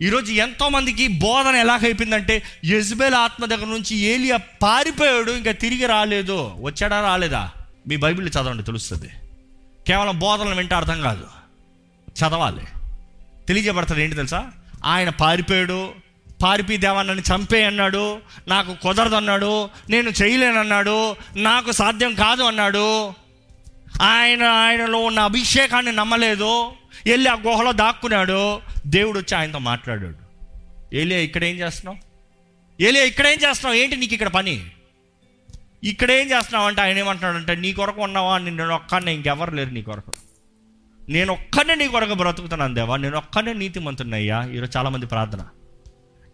ఈరోజు 0.02 0.32
ఎంతోమందికి 0.32 1.08
బోధన 1.08 1.54
ఎలాగైపోయిందంటే 1.54 2.42
యజ్బేల్ 2.64 3.14
ఆత్మ 3.14 3.44
దగ్గర 3.44 3.66
నుంచి 3.66 3.96
ఏలియా 3.96 4.36
పారిపోయాడు 4.36 5.30
ఇంకా 5.30 5.52
తిరిగి 5.52 5.86
రాలేదు. 5.86 6.54
వచ్చాడా 6.60 7.00
రాలేదా? 7.00 7.50
మీ 7.88 7.96
బైబిల్ 7.96 8.28
చదవండి 8.28 8.62
తెలుస్తుంది. 8.62 9.10
కేవలం 9.86 10.18
బోధనలు 10.18 10.54
వింటే 10.54 10.74
అర్థం 10.74 11.00
కాదు. 11.00 11.26
చదవాలి. 12.10 12.64
తెలియజేయబడుతుంది 13.46 14.02
ఏంటి 14.02 14.16
తెలుసా? 14.16 14.50
ఆయన 14.84 15.08
పారిపోయాడు 15.08 15.92
పారిపి 16.42 16.76
దేవా 16.76 17.02
నన్ను 17.02 17.34
చంపే 17.34 17.64
అన్నాడు 17.64 18.18
నాకు 18.48 18.74
కుదరదు 18.74 19.14
అన్నాడు 19.14 19.68
నేను 19.90 20.10
చేయలేనన్నాడు 20.10 21.16
నాకు 21.36 21.72
సాధ్యం 21.72 22.14
కాదు 22.14 22.42
అన్నాడు. 22.42 23.12
ఆయన 24.02 24.42
ఆయనలో 24.42 24.98
ఉన్న 24.98 25.20
అభిషేకాన్ని 25.20 25.92
నమ్మలేదు. 25.92 26.64
వెళ్ళి 27.06 27.30
ఆ 27.30 27.34
గుహలో 27.34 27.72
దాక్కున్నాడు. 27.72 28.60
దేవుడు 28.86 29.18
వచ్చి 29.18 29.38
ఆయనతో 29.38 29.58
మాట్లాడాడు. 29.58 30.28
ఏలియా 30.94 31.20
ఇక్కడ 31.20 31.44
ఏం 31.44 31.56
చేస్తున్నావు? 31.56 31.98
ఏలియా 32.82 33.04
ఇక్కడ 33.04 33.26
ఏం 33.26 33.38
చేస్తున్నావు? 33.50 33.74
ఏంటి 33.74 33.96
నీకు 33.96 34.14
ఇక్కడ 34.14 34.28
పని? 34.28 34.70
ఇక్కడ 35.84 36.10
ఏం 36.10 36.30
చేస్తున్నావు 36.30 36.66
అంటే 36.66 36.82
ఆయన 36.82 36.98
ఏమంటున్నాడంటే 36.98 37.54
నీ 37.54 37.72
కొరకు 37.72 38.00
ఉన్నావా? 38.00 38.38
నేను 38.38 38.68
ఒక్కనే 38.68 39.14
ఇంకెవరు 39.14 39.54
లేరు 39.54 39.70
నీ 39.70 39.82
కొరకు. 39.82 40.12
నేను 41.08 41.32
ఒక్కనే 41.32 41.74
నీ 41.74 41.88
కొరకు 41.88 42.14
బ్రతుకుతున్నాను 42.14 42.74
దేవా. 42.74 42.96
నేను 42.96 43.16
ఒక్కనే 43.16 43.52
నీతిమంతున్నయ్యా. 43.52 44.48
ఈరోజు 44.54 44.78
చాలామంది 44.78 45.06
ప్రార్థన. 45.06 45.46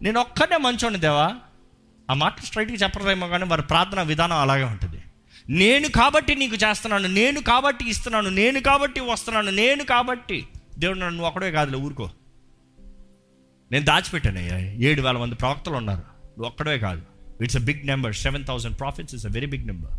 నేను 0.01 0.19
ఒక్కనే 0.19 0.57
మంచోని 0.57 0.97
దేవా. 0.97 1.35
ఆ 2.11 2.13
మాట 2.13 2.39
స్ట్రైట్గా 2.39 2.75
చెప్పరేమో 2.75 3.27
కానీ 3.27 3.45
వారి 3.45 3.61
ప్రార్థన 3.61 4.01
విధానం 4.01 4.37
అలాగే 4.37 4.63
ఉంటుంది. 4.63 4.94
నేను 5.49 5.87
కాబట్టి 5.87 6.35
నీకు 6.35 6.55
చేస్తున్నాను 6.55 7.07
నేను 7.07 7.41
కాబట్టి 7.41 7.89
ఇస్తున్నాను 7.89 8.29
నేను 8.29 8.59
కాబట్టి 8.59 8.99
వస్తున్నాను 8.99 9.51
నేను 9.51 9.83
కాబట్టి. 9.83 10.47
దేవుడు 10.79 10.99
నన్ను 10.99 11.23
ఒకడే 11.23 11.51
కాదులే 11.51 11.77
ఊరుకో. 11.77 12.09
నేను 13.71 13.85
దాచిపెట్టానయ్యా 13.85 14.57
ఏడు 14.57 15.01
వేల 15.01 15.17
మంది 15.17 15.35
ప్రవక్తలు 15.35 15.73
ఉన్నారు. 15.73 15.99
నువ్వు 15.99 16.45
ఒక్కడే 16.45 16.79
కాదు. 16.79 17.01
It's 17.41 17.57
a 17.57 17.59
big 17.59 17.87
number 17.87 18.15
seven 18.15 18.45
thousand 18.45 18.79
profits 18.79 19.15
is 19.15 19.25
a 19.25 19.29
very 19.29 19.45
big 19.45 19.67
number 19.67 19.91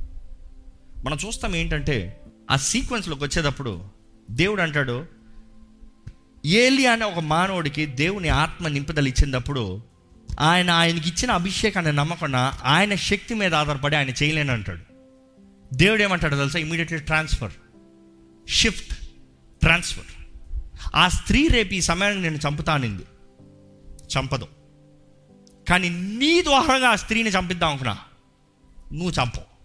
మనం 1.06 1.18
చూస్తాం 1.26 1.56
ఏంటంటే 1.56 2.20
ఆ 2.50 2.56
సీక్వెన్స్లోకి 2.56 3.24
వచ్చేటప్పుడు 3.24 3.84
దేవుడు 4.30 4.62
అంటాడు 4.62 5.06
ఏలి 6.44 6.86
అనే 6.86 7.04
ఒక 7.04 7.18
మానవుడికి 7.18 7.86
దేవుని 7.86 8.28
ఆత్మ 8.28 8.68
నింపుదల 8.68 9.08
ఇచ్చినప్పుడు 9.08 9.82
ఆయన 10.40 10.70
ఆయనకి 10.70 11.08
ఇచ్చిన 11.08 11.30
అభిషేకాన్ని 11.30 11.92
నమ్మకుండా 11.92 12.52
ఆయన 12.64 12.94
శక్తి 12.94 13.34
మీద 13.34 13.54
ఆధారపడి 13.54 13.96
ఆయన 13.96 14.08
చేయలేనంటాడు. 14.10 14.95
దేవుడు 15.75 16.02
ఏమంటాడు 16.02 16.37
తెలుసా? 16.37 16.58
ఇమీడియట్లీ 16.58 16.99
ట్రాన్స్ఫర్ 16.99 17.52
షిఫ్ట్ 18.49 18.94
ట్రాన్స్ఫర్ 19.61 20.04
ఆ 20.94 21.08
స్త్రీ 21.08 21.49
రేపు 21.49 21.75
ఈ 21.75 21.80
సమయాన్ని 21.80 22.23
నేను 22.23 22.37
చంపుతానింది 22.37 23.02
చంపదు. 24.18 24.49
కానీ 25.68 25.88
నీ 25.88 26.42
ద్వారాగా 26.42 26.88
ఆ 26.88 26.94
స్త్రీని 26.94 27.30
చంపిద్దాం 27.30 27.68
అనుకున్నా. 27.68 27.99
నువ్వు 28.92 29.11
చంపవు 29.11 29.56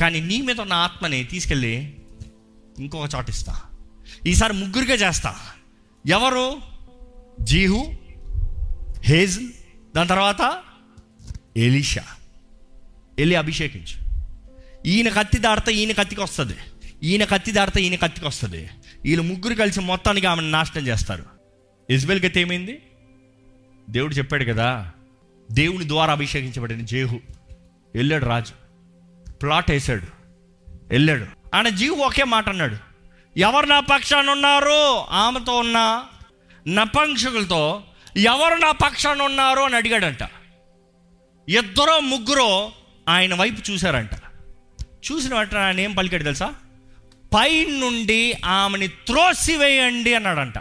కానీ 0.00 0.20
నీ 0.20 0.42
మీద 0.42 0.60
ఉన్న 0.60 0.72
ఆత్మని 0.72 1.24
తీసుకెళ్ళి 1.24 1.96
ఇంకొక 2.78 3.08
చోట 3.14 3.28
ఇస్తా. 3.28 3.60
ఈసారి 4.26 4.52
ముగ్గురిగా 4.52 4.94
చేస్తా. 4.94 5.36
ఎవరు? 6.06 6.58
జీహు 7.40 7.92
హేజ్ 9.04 9.52
దాని 9.96 10.08
తర్వాత 10.08 10.62
ఎలీషా. 11.56 12.04
వెళ్ళి 13.18 13.36
అభిషేకించు. 13.36 14.09
ఈయన 14.86 15.08
కత్తి 15.08 15.38
దాడితే 15.38 15.72
ఈయన 15.72 15.92
కత్తికి 15.92 16.20
వస్తుంది. 16.20 16.56
ఈయన 17.02 17.24
కత్తి 17.24 17.52
దాడితే 17.52 17.82
ఈయన 17.82 17.94
కత్తికి 17.94 18.26
వస్తుంది. 18.26 18.70
వీళ్ళు 19.04 19.22
ముగ్గురు 19.22 19.54
కలిసి 19.54 19.80
మొత్తానికి 19.80 20.26
ఆమెను 20.26 20.50
నాశనం 20.50 20.86
చేస్తారు. 20.86 21.24
ఇజ్బెల్ 21.90 22.20
గతి 22.20 22.40
ఏమైంది? 22.40 22.82
దేవుడు 23.90 24.14
చెప్పాడు 24.14 24.44
కదా 24.44 24.90
దేవుని 25.52 25.88
ద్వారా 25.88 26.12
అభిషేకించబడిన 26.12 26.84
జేహు 26.84 27.20
వెళ్ళాడు 27.94 28.24
రాజు. 28.24 28.52
ప్లాట్ 29.30 29.70
వేసాడు 29.70 30.06
వెళ్ళాడు 30.88 31.26
ఆయన 31.54 31.68
జీవు 31.68 31.94
ఒకే 31.94 32.24
మాట 32.24 32.48
అన్నాడు 32.48 32.76
ఎవరు 33.36 33.66
నా 33.66 33.80
పక్షాన 33.80 34.30
ఉన్నారు? 34.30 34.96
ఆమెతో 35.10 35.58
ఉన్న? 35.58 36.04
నపంక్షకులతో? 36.68 37.82
ఎవరు 38.16 38.54
నా 38.54 38.72
పక్షాన 38.72 39.22
ఉన్నారు? 39.22 39.60
అని 39.60 39.76
అడిగాడంట. 39.76 40.22
ఇద్దరో 41.48 42.00
ముగ్గురో 42.00 42.72
ఆయన 43.08 43.34
వైపు 43.34 43.70
చూశారంట. 43.70 44.10
చూసిన 45.12 45.34
వెంటనే 45.34 45.60
ఆయన 45.60 45.80
ఏం 45.80 45.92
పలికాడు 45.92 46.22
తెలుసా? 46.22 46.54
పై 47.34 47.64
నుండి 47.64 48.34
ఆమెని 48.44 48.88
త్రోసివేయండి 48.88 50.14
అన్నాడంట. 50.14 50.54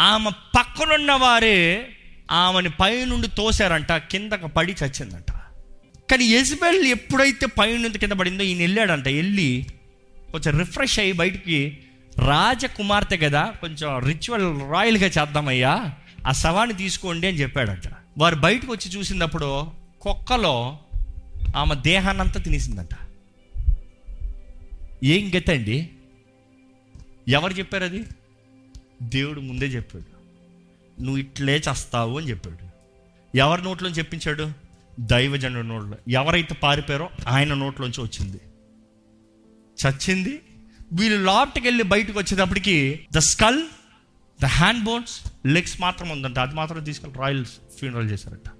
ఆమె 0.00 0.30
పక్కనున్న 0.30 1.12
వారే 1.12 1.88
ఆమెని 2.30 2.70
పై 2.70 3.04
నుండి 3.04 3.28
తోసారంట 3.28 3.92
కిందకు 3.92 4.46
పడి 4.46 4.74
చచ్చిందంట. 4.84 5.30
కానీ 6.10 6.24
యజ్బెల్ 6.24 6.86
ఎప్పుడైతే 6.86 7.46
పై 7.46 7.76
నుండి 7.76 7.98
కింద 7.98 8.12
పడిందో 8.12 8.44
ఈయన 8.44 8.58
వెళ్ళాడంట 8.58 9.08
వెళ్ళి 9.08 9.66
కొంచెం 10.32 10.58
రిఫ్రెష్ 10.58 10.98
అయ్యి 10.98 11.12
బయటికి 11.12 11.78
రాజకుమార్తె 12.18 13.16
కదా 13.16 13.44
కొంచెం 13.60 13.98
రిచువల్ 13.98 14.72
రాయల్గా 14.72 15.06
చేద్దామయ్యా 15.06 15.92
ఆ 16.26 16.32
శవాన్ని 16.32 16.76
తీసుకోండి 16.76 17.28
అని 17.28 17.36
చెప్పాడంట. 17.36 17.82
వారు 18.18 18.36
బయటకు 18.36 18.72
వచ్చి 18.72 18.90
చూసినప్పుడు 18.90 19.66
కుక్కలో 20.00 20.78
ఆమె 21.56 21.74
దేహాన్నంతా 21.74 22.40
తినేసిందంట. 22.40 22.88
ఏం 25.04 25.32
గతండి 25.38 25.90
ఎవరు 27.28 27.52
చెప్పారు 27.52 27.84
అది? 27.84 28.04
దేవుడు 29.02 29.40
ముందే 29.40 29.66
చెప్పాడు. 29.66 30.20
నువ్వు 31.02 31.16
ఇట్లే 31.16 31.56
చేస్తావు 31.56 32.18
అని 32.18 32.30
చెప్పాడు. 32.30 32.70
ఎవరి 33.36 33.62
నోట్లోంచి 33.62 33.94
చెప్పించాడు? 33.94 34.52
దైవజనుడి 35.00 35.68
నోట్లో. 35.68 35.96
ఎవరైతే 36.08 36.54
పారిపోయారో 36.54 37.10
ఆయన 37.28 37.54
నోట్లోంచి 37.54 38.02
వచ్చింది. 38.02 38.40
చచ్చింది. 39.86 40.40
వీళ్ళు 40.92 41.24
లోపటికి 41.24 41.66
వెళ్ళి 41.66 41.84
బయటకు 41.84 42.18
వచ్చేటప్పటికి 42.18 43.00
the 43.12 43.18
skull 43.18 43.62
the 44.42 44.44
hand 44.44 44.84
bones 44.84 45.32
legs 45.46 45.80
మాత్రం 45.80 46.08
ఉందంట. 46.08 46.38
అది 46.38 46.54
మాత్రం 46.54 46.84
తీసుకెళ్ళి 46.84 47.18
రాయల్స్ 47.18 47.52
ఫ్యూనరల్ 47.78 48.10
చేశారట. 48.10 48.50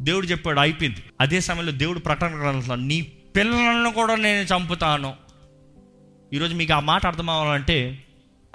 దేవుడు 0.00 0.26
చెప్పాడు 0.26 0.60
అయిపోయింది. 0.60 1.02
అదే 1.20 1.40
సమయంలో 1.40 1.72
దేవుడు 1.72 1.98
ప్రకటన 1.98 2.40
గ్రంథంలో 2.40 2.74
నీ 2.74 3.02
పిల్లలను 3.36 3.92
కూడా 3.92 4.14
నేను 4.14 4.56
చంపుతాను. 4.56 5.14
ఈరోజు 6.32 6.54
మీకు 6.54 6.72
ఆ 6.72 6.80
మాట 6.80 7.06
అర్థం 7.06 7.30
అవ్వాలంటే 7.30 8.04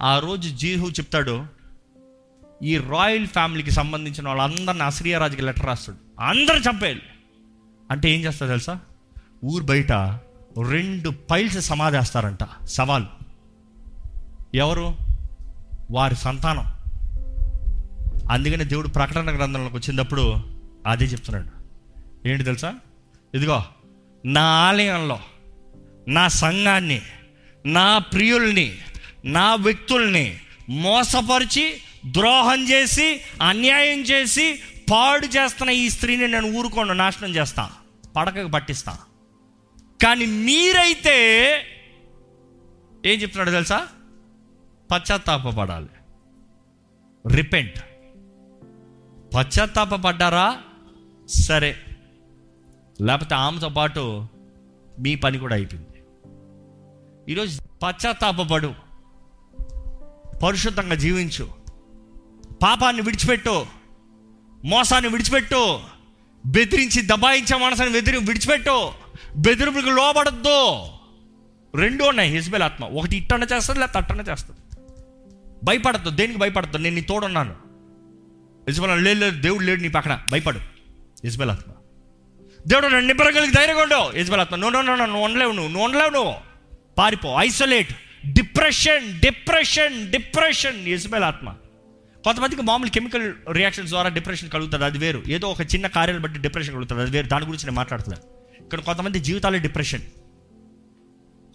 ఆ 0.01 0.19
రోజు 0.19 0.49
జీహు 0.49 0.87
చెప్తాడు 0.87 1.45
ఈ 2.63 2.77
రాయల్ 2.77 3.27
ఫ్యామిలీకి 3.27 3.71
సంబంధించిన 3.71 4.27
వాళ్ళందరిని 4.27 4.83
అసిరియా 4.83 5.19
రాజుకి 5.19 5.41
లెటర్ 5.41 5.65
రాస్తాడు. 5.65 6.23
అందరూ 6.23 6.59
చంపేయాలి. 6.59 7.01
అంటే 7.91 8.11
ఏం 8.11 8.23
చేస్తారు 8.23 8.49
తెలుసా? 8.49 8.79
ఊరు 9.45 9.63
బయట 9.63 9.91
రెండు 10.71 11.09
పైల్స్ 11.09 11.61
సమాధేస్తారంట 11.61 12.63
సవాల్. 12.63 13.05
ఎవరు? 14.55 14.95
వారి 15.91 16.15
సంతానం. 16.15 16.65
అందుకనే 18.31 18.63
దేవుడు 18.63 18.87
ప్రకటన 18.87 19.37
గ్రంథంలోకి 19.37 19.75
వచ్చినప్పుడు 19.75 20.50
అదే 20.87 21.05
చెప్తున్నాడు. 21.05 21.61
ఏంటి 22.27 22.43
తెలుసా? 22.43 22.75
ఇదిగో 23.33 23.63
నా 24.25 24.41
ఆలయంలో 24.41 25.19
నా 26.07 26.27
సంఘాన్ని 26.27 27.01
నా 27.65 27.97
ప్రియుల్ని 27.97 28.77
నా 29.25 29.55
వ్యక్తుల్ని 29.55 30.39
మోసపరిచి 30.69 31.73
ద్రోహం 32.11 32.69
చేసి 32.69 33.21
అన్యాయం 33.41 34.01
చేసి 34.01 34.59
పాడు 34.91 35.25
చేస్తున్న 35.25 35.71
ఈ 35.71 35.89
స్త్రీని 35.89 36.27
నేను 36.27 36.51
ఊరుకోండి 36.51 36.97
నాశనం 36.97 37.29
చేస్తా 37.29 37.71
పడకకు 38.15 38.47
పట్టిస్తా. 38.47 38.97
కానీ 40.03 40.25
మీరైతే 40.25 41.15
ఏం 43.05 43.21
చెప్తున్నాడు 43.21 43.51
తెలుసా? 43.51 43.87
పశ్చాత్తాపడాలి 44.91 45.89
రిపెంట్. 47.35 47.79
పశ్చాత్తాపడ్డారా 49.35 50.61
సరే. 51.29 51.75
లేకపోతే 53.01 53.35
ఆమెతో 53.35 53.69
పాటు 53.69 54.27
మీ 54.99 55.15
పని 55.15 55.37
కూడా 55.37 55.55
అయిపోయింది. 55.55 55.87
ఈరోజు 57.31 57.61
పశ్చాత్తాపడు 57.83 58.73
పరిశుద్ధంగా 60.43 60.95
జీవించు. 60.95 61.49
పాపాన్ని 62.63 63.01
విడిచిపెట్టు. 63.01 63.65
మోసాన్ని 64.65 65.11
విడిచిపెట్టు. 65.11 65.79
బెదిరించి 66.45 67.01
దబాయించే 67.07 67.57
మనసుని 67.57 67.89
బెదిరి 67.89 68.17
విడిచిపెట్టు. 68.17 68.91
బెదిరింపులకు 69.37 69.89
లోబడద్దు. 69.89 70.85
రెండు 71.75 72.03
ఉన్నాయి. 72.03 72.31
హిజ్బెల్ 72.31 72.63
ఆత్మ. 72.63 72.85
ఒకటి 72.85 73.17
ఇట్టన 73.17 73.47
చేస్తుంది 73.53 73.79
లేకపోతే 73.79 73.99
అట్టన 73.99 74.31
చేస్తుంది. 74.31 74.59
భయపడద్దు. 75.63 76.09
దేనికి 76.09 76.39
భయపడద్దు? 76.39 76.77
నేను 76.77 76.95
నీ 76.95 77.01
తోడున్నాను. 77.01 77.55
హిజ్బెల్ 78.69 79.03
లేదు 79.03 79.19
లేదు 79.19 79.41
దేవుడు 79.41 79.63
లేడు 79.63 79.81
నీ 79.81 79.87
పక్కన. 79.87 80.21
భయపడు. 80.31 80.70
హిజ్బెల్ 81.25 81.49
ఆత్మ 81.49 81.71
దేవుడు 82.67 82.87
నన్ను 82.87 83.07
నిబ్బరగలిగి 83.07 83.51
ధైర్యంగా 83.51 83.81
ఉండవు 83.81 84.11
హిజ్బెల్ 84.11 84.41
ఆత్మ 84.41 84.55
నువ్వు 84.55 84.81
నువ్వు 84.81 85.05
నువ్వు 85.05 85.21
ఉండలేవు 85.21 85.51
నువ్వు 85.51 85.71
నువ్వు 85.71 85.85
ఉండలేవు 85.85 86.09
నువ్వు. 86.09 86.33
పారిపో 86.97 87.35
isolate. 87.39 87.91
Depression 88.33 89.19
depression 89.19 90.11
depression 90.11 90.85
Jezebel 90.85 91.23
ఆత్మ 91.23 91.53
కొంతమందికి 92.23 92.61
మామూలు 92.61 92.89
కెమికల్ 92.89 93.33
రియాక్షన్స్ 93.51 93.89
ద్వారా 93.89 94.09
డిప్రెషన్ 94.09 94.49
కలుగుతుంది 94.49 94.85
అది 94.85 94.97
వేరు. 94.97 95.23
ఏదో 95.27 95.49
ఒక 95.49 95.61
చిన్న 95.61 95.87
కార్యాలు 95.87 96.21
బట్టి 96.21 96.39
డిప్రెషన్ 96.39 96.75
కలుగుతుంది 96.75 97.01
అది 97.01 97.11
వేరు. 97.11 97.27
దాని 97.27 97.45
గురించి 97.45 97.65
నేను 97.65 97.75
మాట్లాడుతున్నాను 97.75 98.23
ఇక్కడ 98.63 98.79
కొంతమంది 98.79 99.19
జీవితాలు 99.19 99.57
డిప్రెషన్. 99.57 100.01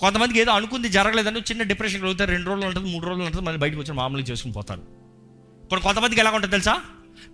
కొంతమందికి 0.00 0.40
ఏదో 0.40 0.52
అనుకుంది 0.52 0.88
జరగలేదని 0.88 1.40
చిన్న 1.40 1.62
డిప్రెషన్ 1.62 2.02
కలుగుతారు 2.02 2.30
రెండు 2.30 2.48
రోజులు 2.50 2.66
ఉంటుంది 2.66 2.92
మూడు 2.92 3.06
రోజులు 3.06 3.24
ఉంటుంది 3.24 3.46
మళ్ళీ 3.46 3.58
బయటకు 3.60 3.78
వచ్చి 3.78 3.92
మామూలుగా 3.92 4.26
చేసుకుని 4.26 4.54
పోతారు. 4.54 4.82
ఇప్పుడు 5.62 5.80
కొంతమందికి 5.80 6.20
ఎలా 6.20 6.30
ఉంటుంది 6.30 6.50
తెలుసా? 6.50 6.80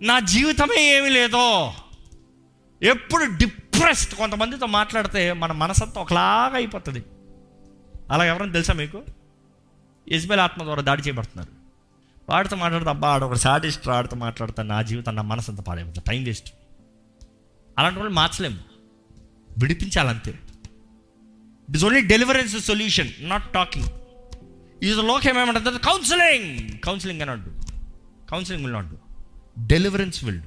నా 0.01 0.19
జీవితమే 0.19 0.97
ఏమీ 0.97 1.09
లేదో 1.09 1.73
ఎప్పుడు 2.83 3.25
డిప్రెస్డ్ 3.25 4.13
కొంతమందితో 4.13 4.65
మాట్లాడితే 4.65 5.33
మన 5.33 5.51
మనసంతా 5.51 6.01
ఒకలాగా 6.01 6.55
అయిపోతుంది. 6.55 7.03
అలా 8.11 8.25
ఎవరైనా 8.25 8.53
తెలుసా 8.53 8.73
మీకు? 8.73 9.03
యజ్బెల్ 10.11 10.39
ఆత్మ 10.39 10.63
ద్వారా 10.63 10.81
దాడి 10.81 11.01
చేయబడుతున్నారు. 11.01 11.49
వాడితో 12.29 12.55
మాట్లాడితే 12.55 12.89
అబ్బా 12.89 13.09
ఆడ 13.09 13.23
ఒక 13.23 13.33
సాటిస్ట్ 13.33 13.89
ఆడితో 13.89 14.15
మాట్లాడితే 14.15 14.63
నా 14.63 14.81
జీవితం 14.81 15.15
నా 15.15 15.21
మనసు 15.21 15.51
అంత 15.51 15.59
పాడైపోతుంది 15.59 16.09
టైం 16.09 16.23
వేస్ట్. 16.23 16.53
అలాంటి 17.77 17.99
వాళ్ళు 17.99 18.15
మార్చలేము. 18.15 18.57
విడిపించాలంతే. 19.57 20.31
It 21.69 21.75
is 21.75 21.85
only 21.85 22.01
deliverance 22.01 22.65
solution 22.65 23.09
not 23.19 23.53
talking 23.53 23.87
is 24.83 24.97
లోకం 24.97 25.39
ఏమంటారు 25.39 25.77
కౌన్సిలింగ్ 25.77 26.79
కౌన్సిలింగ్ 26.79 27.21
అని 27.21 27.31
అంటు 27.31 27.51
counselling 28.31 28.65
will 28.65 28.75
not 28.75 28.87
deliverance 29.67 30.23
will 30.23 30.41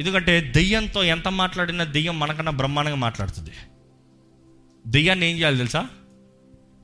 ఎందుకంటే 0.00 0.40
దెయ్యంతో 0.40 1.02
ఎంత 1.02 1.28
మాట్లాడినా 1.28 1.84
దెయ్యం 1.84 2.18
మనకన్నా 2.18 2.52
బ్రహ్మాండంగా 2.52 2.96
మాట్లాడుతుంది. 2.96 3.50
దెయ్యాన్ని 4.86 5.30
ఏం 5.30 5.36
చేయాలి 5.36 5.56
తెలుసా? 5.56 5.88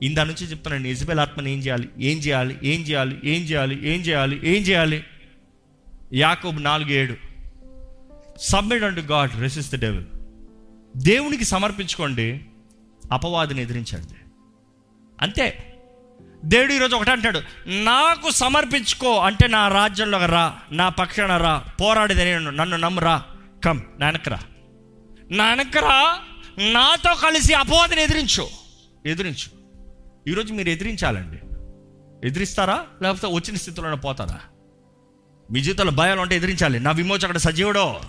ఇందా 0.01 0.23
నుంచి 0.23 0.45
చెప్తున్నాను 0.45 0.87
ఇజబెల్ 0.87 1.19
ఆత్మని 1.19 1.51
ఏం 1.51 1.59
చేయాలి? 1.59 1.89
ఏం 1.97 2.17
చేయాలి? 2.17 2.59
ఏం 2.63 2.81
చేయాలి? 2.81 3.29
ఏం 3.29 3.41
చేయాలి? 3.41 3.89
ఏం 3.89 4.01
చేయాలి? 4.01 4.41
ఏం 4.49 4.63
చేయాలి? 4.63 5.03
యాకోబు 6.13 6.59
నాలుగు 6.59 6.89
ఏడు 6.89 7.15
సబ్మిట్ 8.37 8.83
అంటు 8.83 9.01
గాడ్ 9.01 9.39
రెసిస్ 9.39 9.71
ద 9.71 9.79
డెవిల్ 9.79 10.05
దేవునికి 10.97 11.43
సమర్పించుకోండి 11.43 12.41
అపవాదిని 13.11 13.61
ఎదిరించండి. 13.61 14.13
అంతే. 15.21 15.72
దేవుడు 16.45 16.73
ఈరోజు 16.73 16.95
ఒకటే 16.95 17.11
అంటాడు 17.11 17.41
నాకు 17.67 18.31
సమర్పించుకో 18.31 19.17
అంటే 19.17 19.47
నా 19.47 19.67
రాజ్యంలోకి 19.67 20.25
రా 20.25 20.57
నా 20.71 20.89
పక్షాన 20.89 21.37
రా 21.37 21.63
పోరాడేది 21.81 22.25
నేను 22.25 22.49
నన్ను 22.49 22.77
నమ్మురా 22.77 23.23
కమ్ 23.65 23.81
నా 23.99 24.09
నానకరా 24.09 24.39
నా 25.31 26.19
నాతో 26.59 27.15
కలిసి 27.15 27.53
అపవాదిని 27.53 28.01
ఎదిరించు 28.01 28.49
ఎదిరించు. 29.05 29.63
ఈరోజు 30.27 30.53
మీరు 30.53 30.69
ఎదిరించాలండి. 30.69 31.37
ఎదిరిస్తారా? 32.27 32.85
లేకపోతే 33.01 33.35
వచ్చిన 33.35 33.55
స్థితిలోనే 33.55 33.95
పోతారా? 33.95 34.39
మీ 35.51 35.59
జీవితంలో 35.59 35.91
భయాలు 35.91 36.21
ఉంటే 36.21 36.35
ఎదిరించాలి. 36.35 36.79
నా 36.79 36.91
విమోచకుడు 36.91 37.37
సజీవుడో. 37.37 38.01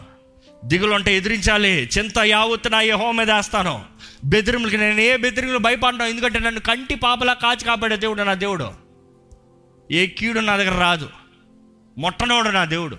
దిగులు 0.64 0.94
ఉంటే 0.94 1.16
ఎదిరించాలి. 1.16 1.88
చింత 1.99 2.18
యావత్తు 2.18 2.68
నా 2.68 2.80
యహో 2.80 3.12
మీద 3.12 3.30
వేస్తాను. 3.30 3.85
బెదిరింపులకి 4.25 4.76
నేను 4.76 5.00
ఏ 5.00 5.16
బెదిరింపులు 5.16 5.59
భయపడ్డాను 5.59 6.11
ఎందుకంటే 6.11 6.38
నన్ను 6.38 6.61
కంటి 6.61 6.94
పాపలా 6.94 7.33
కాచి 7.33 7.64
కాపాడే 7.64 7.97
దేవుడు 7.97 8.23
నా 8.23 8.35
దేవుడు. 8.35 8.71
ఏ 9.92 10.06
కీడు 10.06 10.40
నా 10.40 10.56
దగ్గర 10.56 10.80
రాదు. 10.80 11.09
మొట్టనోడు 11.99 12.49
నా 12.49 12.65
దేవుడు. 12.65 12.97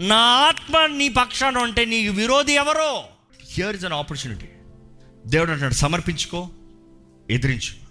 నా 0.00 0.16
ఆత్మ 0.16 0.86
నీ 0.86 1.08
పక్షాన 1.08 1.58
ఉంటే 1.58 1.84
నీకు 1.84 2.12
విరోధి 2.12 2.52
ఎవరో? 2.52 3.04
హియర్ 3.52 3.76
ఇస్ 3.76 3.84
అన్ 3.84 3.92
ఆపర్చునిటీ 3.92 4.46
దేవుడు 5.26 5.50
అంటాడు 5.50 5.74
సమర్పించుకో 5.74 6.48
ఎదిరించు. 7.30 7.88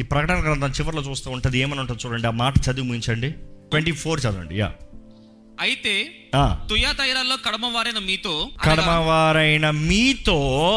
ఈ 0.00 0.02
ప్రకటన 0.02 0.42
గ్రంథం 0.42 0.70
చివరిలో 0.70 1.02
చూస్తూ 1.02 1.30
ఉంటుంది. 1.30 1.58
ఏమని 1.58 1.80
ఉంటుంది 1.80 2.06
చూడండి. 2.06 2.26
ఆ 2.26 2.30
మాట 2.30 2.54
చదివి 2.58 2.86
ముగించండి. 2.86 3.30
ట్వంటీ 3.70 3.92
ఫోర్ 3.92 4.20
చదవండి. 4.20 4.58
యా 4.58 4.74
అయితే 5.58 6.24
తుయా 6.68 6.92
తైరాల్లో 6.92 7.36
కడమ 7.36 7.66
వారైన 7.66 7.98
మీతో 7.98 8.50
కడమవారైన 8.64 9.70
మీతో 9.70 10.36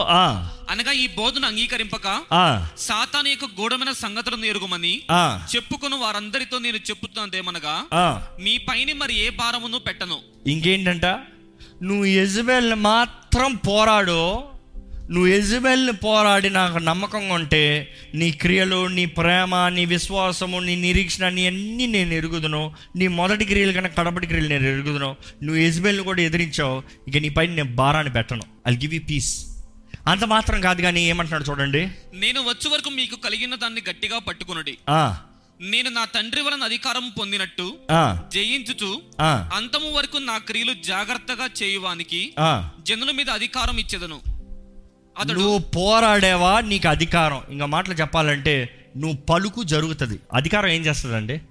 ఆ. 0.10 0.52
అనగా 0.70 0.92
ఈ 0.92 1.08
బోధను 1.08 1.48
అంగీకరింపక 1.48 2.08
సాతాను 2.78 3.28
యొక్క 3.28 3.46
గూఢమైన 3.46 3.92
సంగతులను 3.92 4.46
ఎరుగుమని 4.46 5.02
ఆ. 5.12 5.48
చెప్పుకుని 5.56 5.96
వారందరితో 5.96 6.60
నేను 6.60 6.78
చెప్పుతున్నదేమనగా 6.78 7.76
మీ 8.40 8.58
పైన 8.58 8.94
మరి 8.94 9.26
ఏ 9.26 9.30
భారమును 9.30 9.80
పెట్టను? 9.80 10.20
ఇంకేంటంట? 10.48 11.06
నువ్వు 11.82 12.06
యజబెల్ 12.06 12.76
మాత్రం 12.76 13.56
పోరాడు. 13.56 14.22
నువ్వు 15.12 15.28
యజబెల్ని 15.28 15.93
పోరాడి 15.93 16.50
నాకు 16.50 16.78
నమ్మకంగా 16.78 17.34
ఉంటే 17.34 17.93
నీ 18.13 18.32
క్రియలు 18.32 18.88
నీ 18.88 19.06
ప్రేమ 19.06 19.67
నీ 19.67 19.86
విశ్వాసము 19.86 20.60
నీ 20.60 20.76
నిరీక్షణ 20.76 21.30
నీ 21.30 21.48
అన్నీ 21.48 21.86
నేను 21.86 22.13
ఎరుగుదును. 22.13 22.74
నీ 22.96 23.08
మొదటి 23.08 23.46
క్రియలు 23.46 23.72
కన్నా 23.72 23.89
కడపటి 23.89 24.28
క్రియలు 24.28 24.48
నేను 24.48 24.67
ఎరుగుదును. 24.67 25.15
నువ్వు 25.43 25.62
యజబెల్ని 25.62 26.04
కూడా 26.04 26.22
ఎదిరించావు. 26.22 26.84
ఇక 27.08 27.17
నీ 27.17 27.30
పైన 27.30 27.52
నేను 27.52 27.76
భారాన్ని 27.76 28.13
పెట్టను. 28.13 28.41
ఐ 28.67 28.76
గివ్ 28.76 28.93
యూ 28.93 29.02
పీస్ 29.10 29.46
అంత 30.08 30.24
మాత్రం 30.24 30.62
కాదు 30.62 30.82
కానీ 30.82 31.10
ఏమంటున్నాడు 31.10 31.43
చూడండి? 31.50 31.88
నేను 32.13 32.41
వచ్చే 32.41 32.70
వరకు 32.70 32.89
మీకు 32.89 33.15
కలిగిన 33.15 33.56
దాన్ని 33.56 33.82
గట్టిగా 33.89 34.20
పట్టుకునడి. 34.20 34.78
ఆ, 34.89 35.17
నేను 35.62 35.89
నా 35.89 36.06
తండ్రి 36.06 36.41
వలన 36.41 36.63
అధికారం 36.63 37.13
పొందినట్టు 37.20 37.74
జయించుచు 38.30 39.02
అంతము 39.54 39.91
వరకు 39.91 40.17
నా 40.17 40.38
క్రియలు 40.38 40.74
జాగ్రత్తగా 40.74 41.50
చేయువానికి. 41.63 42.34
జనుల 42.84 43.12
మీద 43.12 43.30
అధికారం 43.30 43.78
ఇచ్చేదను. 43.78 44.37
నువ్వు 45.24 45.58
పోరాడేవా 45.58 46.62
నీకు 46.62 46.88
అధికారం. 46.88 47.42
ఇంకా 47.50 47.66
మాటలు 47.66 47.94
చెప్పాలంటే 47.94 48.86
నువ్వు 48.98 49.18
పలుకు 49.18 49.64
జరుగుతుంది. 49.64 50.20
అధికారం 50.34 50.70
ఏం 50.70 50.82
చేస్తుందండి? 50.86 51.42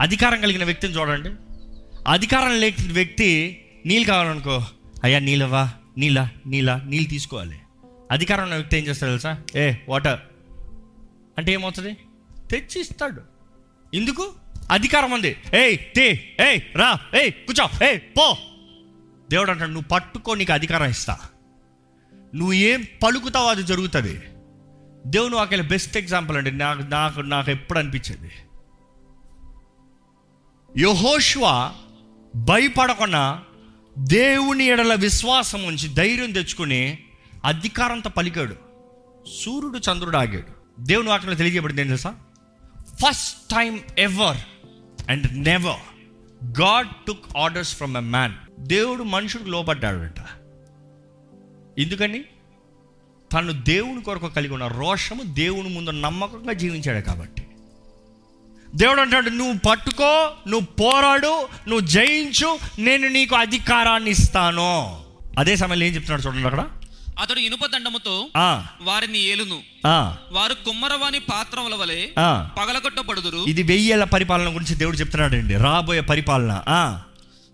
అధికారం 0.00 0.40
కలిగిన 0.40 0.64
వ్యక్తిని 0.64 0.94
చూడండి. 0.94 1.30
అధికారం 2.08 2.60
లేని 2.60 2.92
వ్యక్తి 2.92 3.60
నీళ్ళు 3.86 4.08
కావాలనుకో 4.08 4.64
అయ్యా 5.04 5.18
నీళ్ళవా 5.18 5.70
నీళ్ళ? 5.98 6.26
నీళ్ళ? 6.46 6.80
నీళ్ళు 6.84 7.08
తీసుకోవాలి. 7.08 7.58
అధికారం 8.10 8.42
ఉన్న 8.42 8.54
వ్యక్తి 8.54 8.76
ఏం 8.76 8.86
చేస్తాడు 8.86 9.10
తెలుసా? 9.10 9.42
A 9.56 9.74
water. 9.88 10.18
అంటే 11.38 11.52
ఏమవుతుంది? 11.52 11.96
తెచ్చి 12.50 12.80
ఇస్తాడు 12.80 13.22
ఎందుకు? 13.94 14.32
అధికారం 14.70 15.10
ఉంది. 15.10 15.36
ఏయ్ 15.54 15.78
తే 15.96 16.36
ఏయ్ 16.40 16.60
రా 16.76 16.98
ఏయ్ 17.20 17.32
కూర్చో 17.32 17.86
ఏయ్ 17.86 18.00
పో. 18.00 18.36
దేవుడు 19.30 19.50
అంటాడు 19.50 19.70
నువ్వు 19.70 19.88
పట్టుకో 19.88 20.34
నీకు 20.34 20.52
అధికారం 20.52 20.86
ఇస్తా. 20.86 21.18
నువ్వు 22.34 22.52
ఏం 22.52 22.86
పలుకుతావో 23.02 23.46
అది 23.46 23.62
జరుగుతుంది. 23.62 24.22
దేవుని 25.06 25.34
వాక్యాల 25.34 25.62
బెస్ట్ 25.62 25.96
ఎగ్జాంపుల్ 25.96 26.36
అండి. 26.36 26.52
నాకు 26.52 26.82
నాకు 26.82 27.20
నాకు 27.20 27.50
ఎప్పుడు 27.50 27.78
అనిపించేది? 27.78 28.30
యహోష్వ 30.80 31.72
భయపడకుండా 32.36 33.42
దేవుని 33.98 34.64
ఎడల 34.64 34.94
విశ్వాసం 34.94 35.64
ఉంచి 35.64 35.94
ధైర్యం 35.94 36.32
తెచ్చుకుని 36.32 36.98
అధికారంతో 37.44 38.10
పలికాడు. 38.10 38.56
సూర్యుడు 39.44 39.78
చంద్రుడు 39.78 40.16
ఆగాడు. 40.16 40.80
దేవుని 40.80 41.08
వాక్యం 41.08 41.34
తెలియజేయబడింది 41.34 41.80
ఏం 41.80 41.86
తెలుసా? 41.86 42.14
First 43.02 43.48
time 43.48 43.80
ever 43.98 44.36
and 45.10 45.38
never 45.38 45.80
God 46.60 46.88
took 47.06 47.36
orders 47.36 47.76
from 47.76 47.96
a 47.96 48.00
man 48.00 48.34
దేవుడు 48.60 49.02
మనుషుడికి 49.02 49.50
లోపడ్డాడట 49.50 50.41
ఎందుకని? 51.78 52.20
తను 53.32 53.52
దేవుని 53.52 54.02
కొరకు 54.02 54.28
కలిగి 54.28 54.52
ఉన్న 54.52 54.66
రోషము 54.66 55.22
దేవుని 55.22 55.68
ముందు 55.68 55.90
నమ్మకంగా 55.90 56.52
జీవించాడు 56.52 57.04
కాబట్టి. 57.04 57.42
దేవుడు 58.74 59.00
అంటాడు 59.00 59.30
నువ్వు 59.30 59.58
పట్టుకో 59.68 60.30
నువ్వు 60.48 60.66
పోరాడు 60.66 61.48
నువ్వు 61.68 61.86
జయించు 61.86 62.58
నేను 62.78 63.08
నీకు 63.08 63.36
అధికారాన్ని 63.36 64.10
ఇస్తాను. 64.10 65.00
అదే 65.38 65.56
సమయంలో 65.56 65.86
ఏం 65.86 65.94
చెప్తున్నాడు 65.94 66.22
చూడండి 66.22 66.44
అక్కడ? 66.44 66.68
అతడు 67.18 67.38
ఇనుప 67.38 67.66
దండముతో 67.66 68.28
వారిని 68.82 69.18
ఏలును. 69.18 69.60
ఆ, 69.86 70.16
వారు 70.32 70.54
కుమ్మరవాణి 70.54 71.18
పాత్రముల 71.18 71.74
వలె 71.74 72.08
ఆ. 72.18 72.48
పగలగొట్టబడుదురు. 72.58 73.38
ఇది 73.38 73.62
వెయ్యేళ్ళ 73.62 74.04
పరిపాలన 74.04 74.54
గురించి 74.54 74.74
దేవుడు 74.74 74.96
చెప్తున్నాడు 74.96 75.34
అండి 75.34 75.56
రాబోయే 75.56 76.00
పరిపాలన. 76.00 76.62
ఆ. 76.68 77.02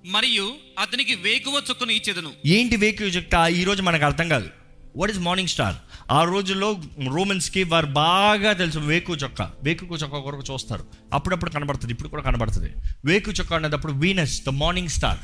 మరియు 0.09 0.55
అతనికి 0.79 1.15
వేకువ 1.15 1.63
చొక్కును 1.71 1.91
ఇచ్చేదను. 1.91 2.31
ఏంటి 2.47 2.77
వేకువ 2.77 3.07
వేక్యూ 3.07 3.47
ఈ 3.61 3.65
రోజు 3.65 3.83
మనకు 3.83 4.05
అర్థం 4.05 4.29
కాదు. 4.29 4.49
వాట్ 4.97 5.11
ఇస్ 5.11 5.19
మార్నింగ్ 5.19 5.49
స్టార్ 5.49 5.75
ఆ 6.11 6.25
రోజుల్లో 6.25 6.81
రోమన్స్కి 7.17 7.63
వారు 7.63 7.87
బాగా 7.87 8.53
తెలుసు 8.53 8.79
వేకు 8.79 9.15
చొక్క. 9.15 9.43
వేకు 9.63 9.97
చొక్క 9.97 10.19
కొరకు 10.19 10.45
చూస్తారు. 10.53 10.85
అప్పుడప్పుడు 11.13 11.51
కనబడుతుంది 11.51 11.93
ఇప్పుడు 11.93 12.09
కూడా 12.09 12.23
కనబడుతుంది. 12.23 12.71
వేకు 13.05 13.31
చొక్క 13.31 13.55
అనేటప్పుడు 13.55 13.93
వీనస్ 13.93 14.43
ద 14.47 14.49
మార్నింగ్ 14.49 14.89
స్టార్ 14.89 15.19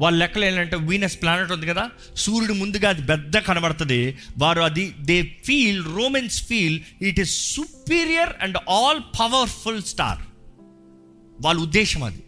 వాళ్ళ 0.00 0.18
లెక్కలు 0.18 0.44
ఏంటంటే 0.44 0.76
వీనస్ 0.76 1.22
ప్లానెట్ 1.22 1.52
ఉంది 1.52 1.66
కదా 1.66 1.90
సూర్యుడు 2.16 2.52
ముందుగా 2.52 2.88
అది 2.88 3.02
పెద్ద 3.02 3.36
కనబడుతుంది. 3.38 4.18
వారు 4.38 4.60
అది 4.60 4.94
they 5.00 5.22
feel 5.46 5.84
Romans 5.96 6.42
feel 6.46 6.80
it 7.02 7.20
is 7.20 7.34
superior 7.56 8.32
and 8.40 8.56
all 8.70 9.00
powerful 9.20 9.82
star 9.82 10.22
వాళ్ళ 11.40 11.60
ఉద్దేశం 11.60 12.02
అది. 12.02 12.22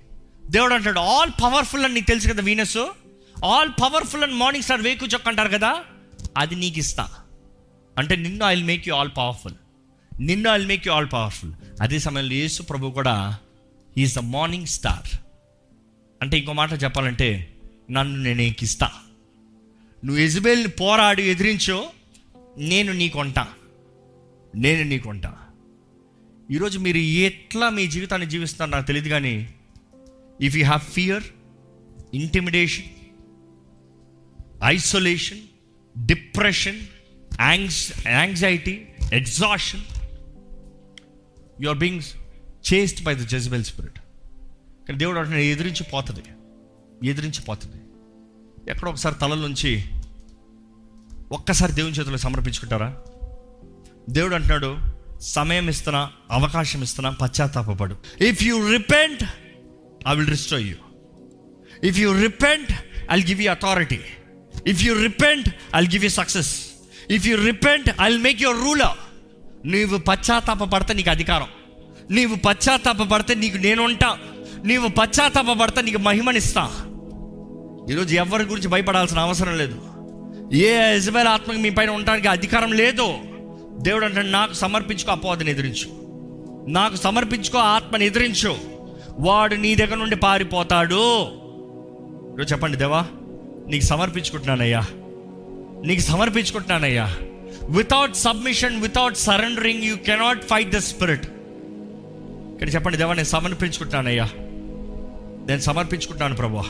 దేవుడు 0.51 0.75
అంటాడు 0.75 1.01
ఆల్ 1.01 1.31
పవర్ఫుల్ 1.43 1.85
అని 1.85 1.95
నీకు 1.95 2.07
తెలుసు 2.07 2.29
కదా 2.29 2.43
Venus 2.43 2.77
all 3.45 3.69
powerful 3.69 4.23
and 4.23 4.35
morning 4.35 4.63
star 4.63 4.81
వేకు 4.81 5.07
చొక్క 5.07 5.29
అంటారు 5.29 5.49
కదా 5.49 5.85
అది 6.37 6.55
నీకు 6.55 6.79
ఇస్తా. 6.79 7.09
అంటే 7.99 8.17
నిన్ను 8.17 8.45
I 8.45 8.63
make 8.63 8.89
you 8.89 8.95
all 8.95 9.11
powerful 9.17 9.55
నిన్ను 10.21 10.51
I 10.51 10.65
make 10.65 10.89
you 10.89 10.93
all 10.95 11.09
powerful 11.13 11.53
అదే 11.81 11.99
సమయంలో 11.99 12.33
యేసు 12.33 12.63
ప్రభు 12.63 12.91
కూడా 12.91 13.39
ఈజ్ 13.97 14.15
ద 14.15 14.19
మార్నింగ్ 14.19 14.67
స్టార్ 14.67 15.17
అంటే 16.23 16.39
ఇంకో 16.39 16.53
మాట 16.53 16.83
చెప్పాలంటే 16.83 17.55
నన్ను 17.91 18.19
నేను 18.23 18.37
నీకు 18.37 18.65
ఇస్తా. 18.65 18.91
నువ్వు 20.05 20.23
ఎజబేల్ని 20.23 20.69
పోరాడి 20.69 21.23
ఎదిరించో 21.23 21.91
నేను 22.59 22.93
నీకొంటా 22.93 23.49
నేను 24.55 24.85
నీకొంటా 24.85 25.37
ఈరోజు 26.51 26.79
మీరు 26.79 26.99
ఎట్లా 26.99 27.71
మీ 27.71 27.87
జీవితాన్ని 27.87 28.31
జీవిస్తున్నారు 28.31 28.71
నాకు 28.71 28.87
తెలియదు 28.87 29.09
కానీ 29.09 29.55
if 30.41 30.57
you 30.57 30.65
have 30.65 30.81
fear 30.81 31.23
intimidation 32.15 32.89
isolation 34.65 35.43
depression 36.07 36.81
anx 37.41 37.93
anxiety 38.07 38.87
exhaustion 39.13 39.85
you 41.61 41.69
are 41.69 41.79
being 41.79 42.03
chased 42.73 43.03
by 43.03 43.15
the 43.15 43.27
Jezebel 43.27 43.65
spirit 43.65 43.99
కానీ 44.89 44.99
దేవుడు 44.99 45.19
అంటున్నాడు 45.19 45.43
ఎదిరించి 45.43 45.85
పోతుంది 45.85 46.23
ఎదిరించి 47.09 47.43
పోతుంది 47.43 47.77
ఎక్కడో 48.71 48.91
ఒకసారి 48.91 49.15
తలలోంచి 49.21 49.47
నుంచి 49.47 49.73
ఒక్కసారి 51.33 51.73
దేవుని 51.73 51.95
చేతిలో 51.95 52.17
సమర్పించుకుంటారా? 52.17 52.97
దేవుడు 54.09 54.35
అంటున్నాడు 54.35 54.71
సమయం 55.21 55.69
ఇస్తున్నా 55.69 56.11
అవకాశం 56.31 56.83
ఇస్తున్నా 56.83 57.11
పశ్చాత్తాపడు 57.11 57.97
if 58.25 58.43
you 58.43 58.71
repent 58.71 59.25
I 60.09 60.15
will 60.15 60.29
restore 60.29 60.61
you 60.61 60.75
if 61.85 61.99
you 61.99 62.21
repent 62.21 62.73
I'll 63.13 63.25
give 63.25 63.43
you 63.43 63.51
authority 63.51 64.01
if 64.67 64.83
you 64.83 65.03
repent 65.03 65.49
I 65.77 65.81
give 65.81 66.05
you 66.05 66.11
success 66.11 66.67
if 67.11 67.27
you 67.27 67.45
repent 67.45 67.91
I'll 68.01 68.19
make 68.19 68.43
your 68.43 68.57
ruler 68.57 69.11
నీవు 69.65 69.99
పశ్చాత్తాప 69.99 70.65
పడితే 70.65 70.95
నీకు 70.95 71.11
అధికారం. 71.11 71.47
నీవు 72.11 72.35
పశ్చాత్తాప 72.35 73.03
పడితే 73.03 73.35
నీకు 73.35 73.57
నేనుంటా. 73.57 74.19
నీవు 74.65 74.89
పశ్చాత్తాప 74.89 75.59
పడితే 75.61 75.83
నీకు 75.83 75.99
మహిమనిస్తా. 75.99 76.63
ఈరోజు 77.91 78.15
ఎవరి 78.15 78.45
గురించి 78.45 78.69
భయపడాల్సిన 78.69 79.19
అవసరం 79.19 79.59
లేదు. 79.59 79.81
ఏ 80.55 80.97
యజమాన్ 80.97 81.29
ఆత్మకి 81.29 81.59
మీ 81.59 81.71
పైన 81.71 81.91
ఉండడానికి 81.91 82.29
అధికారం 82.29 82.73
లేదు 82.73 83.19
దేవుడు 83.79 84.05
అంటే 84.05 84.23
నాకు 84.23 84.53
సమర్పించుకో 84.53 85.13
అపోదని 85.13 85.51
ఎదిరించు. 85.51 86.01
నాకు 86.69 86.97
సమర్పించుకో 86.97 87.59
ఆత్మని 87.59 88.07
ఎదిరించు. 88.07 88.80
వాడు 89.19 89.55
నీ 89.55 89.75
దగ్గర 89.75 89.95
నుండి 89.95 90.17
పారిపోతాడు. 90.17 91.23
ఈరోజు 92.35 92.53
చెప్పండి 92.53 92.77
దేవా 92.77 93.07
నీకు 93.69 93.85
సమర్పించుకుంటున్నానయ్యా. 93.85 94.81
నీకు 95.85 96.01
సమర్పించుకుంటున్నానయ్యా. 96.01 97.17
Without 97.71 98.17
submission 98.17 98.83
without 98.83 99.17
surrendering 99.17 99.83
you 99.83 99.97
cannot 99.97 100.45
fight 100.45 100.71
the 100.71 100.77
spirit 100.77 101.27
ఇక్కడ 102.53 102.75
చెప్పండి 102.75 102.99
దేవా 102.99 103.15
నేను 103.15 103.27
సమర్పించుకుంటున్నానయ్యా. 103.27 104.25
నేను 105.47 105.61
సమర్పించుకుంటున్నాను 105.61 106.37
ప్రభా 106.37 106.65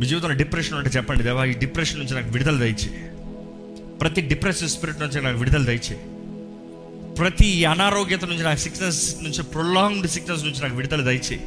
మీ 0.00 0.06
జీవితంలో 0.06 0.34
డిప్రెషన్ 0.34 0.74
ఉంటే 0.74 0.90
చెప్పండి 0.90 1.22
దేవా 1.22 1.44
ఈ 1.44 1.52
డిప్రెషన్ 1.52 1.98
నుంచి 2.00 2.14
నాకు 2.14 2.28
విడుదల 2.28 2.56
దయచి 2.58 2.90
ప్రతి 4.00 4.20
డిప్రెసివ్ 4.20 4.70
స్పిరిట్ 4.70 5.00
నుంచి 5.00 5.22
నాకు 5.22 5.38
విడుదల 5.38 5.64
దయచి 5.64 5.96
ప్రతి 7.18 7.64
అనారోగ్యత 7.64 8.24
నుంచి 8.24 8.42
నాకు 8.42 8.58
సిక్నెస్ 8.58 9.16
నుంచి 9.22 9.42
ప్రొలాంగ్డ్ 9.42 10.08
సిక్నెస్ 10.10 10.44
నుంచి 10.44 10.62
నాకు 10.62 10.76
విడుదల 10.76 11.00
దయచేయి. 11.00 11.40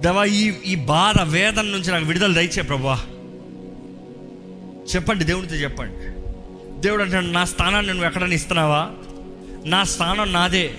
దేవా 0.00 0.24
ఈ 0.24 0.52
ఈ 0.66 0.74
బాధ 0.74 1.20
వేదన 1.22 1.62
నుంచి 1.62 1.90
నాకు 1.90 2.04
విడుదల 2.04 2.32
దయచే 2.32 2.62
ప్రభా. 2.62 3.06
చెప్పండి 4.94 5.24
దేవునితో 5.24 5.54
చెప్పండి. 5.54 6.06
దేవుడు 6.80 7.02
అంటాడు 7.02 7.26
నా 7.26 7.44
స్థానాన్ని 7.44 7.92
నువ్వు 7.92 8.06
ఎక్కడైనా 8.06 8.34
ఇస్తున్నావా? 8.34 8.90
నా 9.64 9.84
స్థానం 9.84 10.32
నాదే. 10.32 10.74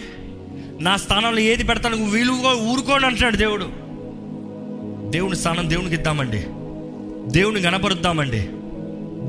నా 0.80 0.96
స్థానంలో 0.96 1.40
ఏది 1.40 1.64
పెడతాను 1.64 1.96
నువ్వు 1.96 2.12
వీలుగా 2.12 2.54
ఊరుకోని 2.54 3.06
అంటున్నాడు 3.06 3.36
దేవుడు. 3.36 3.66
దేవుని 5.12 5.36
స్థానం 5.36 5.70
దేవునికి 5.70 5.96
ఇద్దామండి. 5.96 6.40
దేవుని 7.40 7.60
గణపరుద్దామండి. 7.60 8.50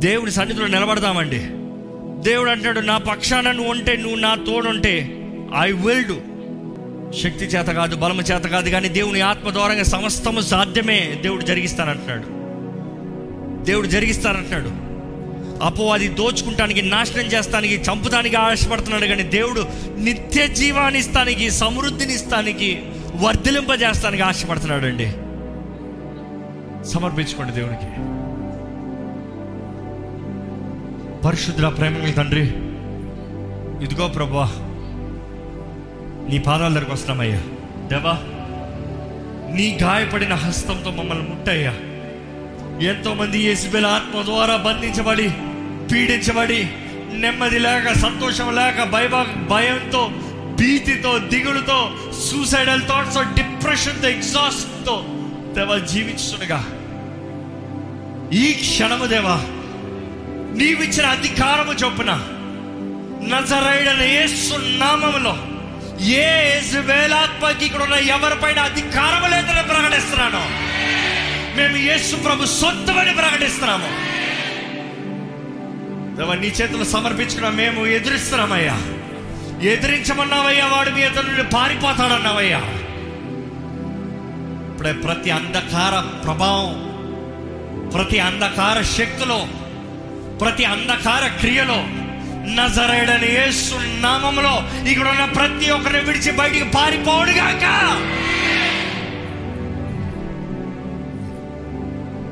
దేవుని 0.06 0.30
సన్నిధిలో 0.30 0.66
నిలబడదామండి. 0.66 1.50
దేవుడు 2.22 2.50
అంటాడు 2.50 2.80
నా 2.80 2.98
పక్షాన 2.98 3.50
నువ్వు 3.50 3.70
ఉంటే 3.70 3.96
నువ్వు 3.96 4.16
నా 4.16 4.34
తోడుంటే 4.34 5.16
ఐ 5.60 5.72
విల్ 5.72 6.04
డూ 6.04 6.14
శక్తి 7.12 7.44
చేత 7.44 7.66
కాదు 7.66 7.96
బలము 7.96 8.22
చేత 8.22 8.44
కాదు 8.44 8.70
కానీ 8.70 8.88
దేవుని 8.88 9.20
ఆత్మ 9.20 9.50
ద్వారంగా 9.50 9.82
సమస్తము 9.82 10.40
సాధ్యమే 10.40 11.18
దేవుడు 11.20 11.42
జరిగిస్తానంటున్నాడు. 11.42 12.26
దేవుడు 13.64 13.86
జరిగిస్తానంటున్నాడు. 13.86 14.88
అపవాది 15.64 16.08
దోచుకుంటానికి 16.08 16.82
నాశనం 16.82 17.24
చేస్తానికి 17.24 17.74
చంపుతానికి 17.74 18.36
ఆశపడుతున్నాడు 18.36 19.06
కానీ 19.06 19.22
దేవుడు 19.22 19.66
నిత్య 19.98 20.46
జీవాన్ని 20.46 21.00
ఇస్తానికి 21.00 21.50
సమృద్ధిని 21.50 22.14
ఇస్తానికి 22.14 22.82
వర్ధిలింపజేస్తానికి 23.14 24.22
ఆశపడుతున్నాడు 24.22 24.86
అండి 24.86 25.08
సమర్పించుకోండి 26.88 27.52
దేవునికి. 27.52 28.17
పరిశుద్ధ 31.24 31.64
ప్రేమ 31.64 32.10
తండ్రి 32.10 32.42
ఇదిగో 33.84 34.08
ప్రభా 34.08 34.48
నీ 36.28 36.38
పాదాల 36.38 36.72
దగ్గరకు 36.72 36.92
వస్తున్నామయ్యా. 36.92 37.40
దేవా 37.88 38.18
నీ 39.54 39.78
గాయపడిన 39.82 40.34
హస్తంతో 40.34 40.90
మమ్మల్ని 40.90 41.28
ముట్టయ్యా. 41.28 41.72
ఎంతో 42.90 43.14
మంది 43.14 43.54
ఆత్మ 43.86 44.22
ద్వారా 44.22 44.56
బంధించబడి 44.56 45.30
పీడించబడి 45.92 46.68
నెమ్మది 47.12 47.58
లేక 47.58 47.92
సంతోషం 47.92 48.54
లేక 48.54 48.84
భయ 48.84 49.08
భయంతో 49.48 50.08
భీతితో 50.60 51.18
దిగులుతో 51.18 51.94
సూసైడల్ 52.12 52.82
థాట్స్ 52.82 53.18
డిప్రెషన్తో 53.18 54.08
ఎగ్జాస్ట్తో 54.08 55.04
దేవా 55.54 55.78
జీవించుండగా 55.78 56.64
ఈ 58.32 58.52
క్షణము 58.52 59.06
దేవా 59.06 59.40
నీవిచ్చిన 60.54 61.06
అధికారము 61.06 61.72
చొప్పున 61.72 62.10
నజరైడన 63.22 64.02
యేసు 64.02 64.54
నామములో 64.78 65.38
ఏ 66.04 66.60
వేలాత్మకి 66.80 67.64
ఇక్కడ 67.64 67.82
ఉన్న 67.82 67.94
ఎవరిపైన 67.94 68.58
అధికారం 68.58 69.30
లేదని 69.30 69.68
ప్రకటిస్తున్నాను 69.68 70.42
మేము 71.56 71.76
యేసు 71.76 72.16
ప్రభు 72.16 72.44
సొంతమని 72.44 73.14
ప్రకటిస్తున్నాము. 73.14 73.88
నీ 76.40 76.46
చేతులు 76.46 76.84
సమర్పించుకున్న 76.84 77.48
మేము 77.48 77.86
ఎదురిస్తున్నామయ్యా. 77.86 78.76
ఎదిరించమన్నావయ్యా 79.62 80.66
వాడు 80.66 80.90
మీ 80.90 81.00
ఎదురు 81.00 81.26
నుండి 81.26 81.42
పారిపోతాడన్నావయ్యా. 81.42 82.58
ఇప్పుడే 84.72 84.92
ప్రతి 84.92 85.30
అంధకార 85.30 86.20
ప్రభావం 86.24 86.88
ప్రతి 87.94 88.18
అంధకార 88.18 88.82
శక్తిలో 88.82 89.48
ప్రతి 90.40 90.64
అంధకార 90.64 91.26
క్రియలో 91.40 91.78
నజరేడని 92.54 93.26
యేసు 93.34 93.74
నామంలో 94.00 94.54
ఇక్కడ 94.90 95.08
ఉన్న 95.08 95.24
ప్రతి 95.24 95.70
ఒక్కరిని 95.70 96.00
విడిచి 96.00 96.32
బయటికి 96.32 96.64
పారిపోడుగాక 96.64 97.64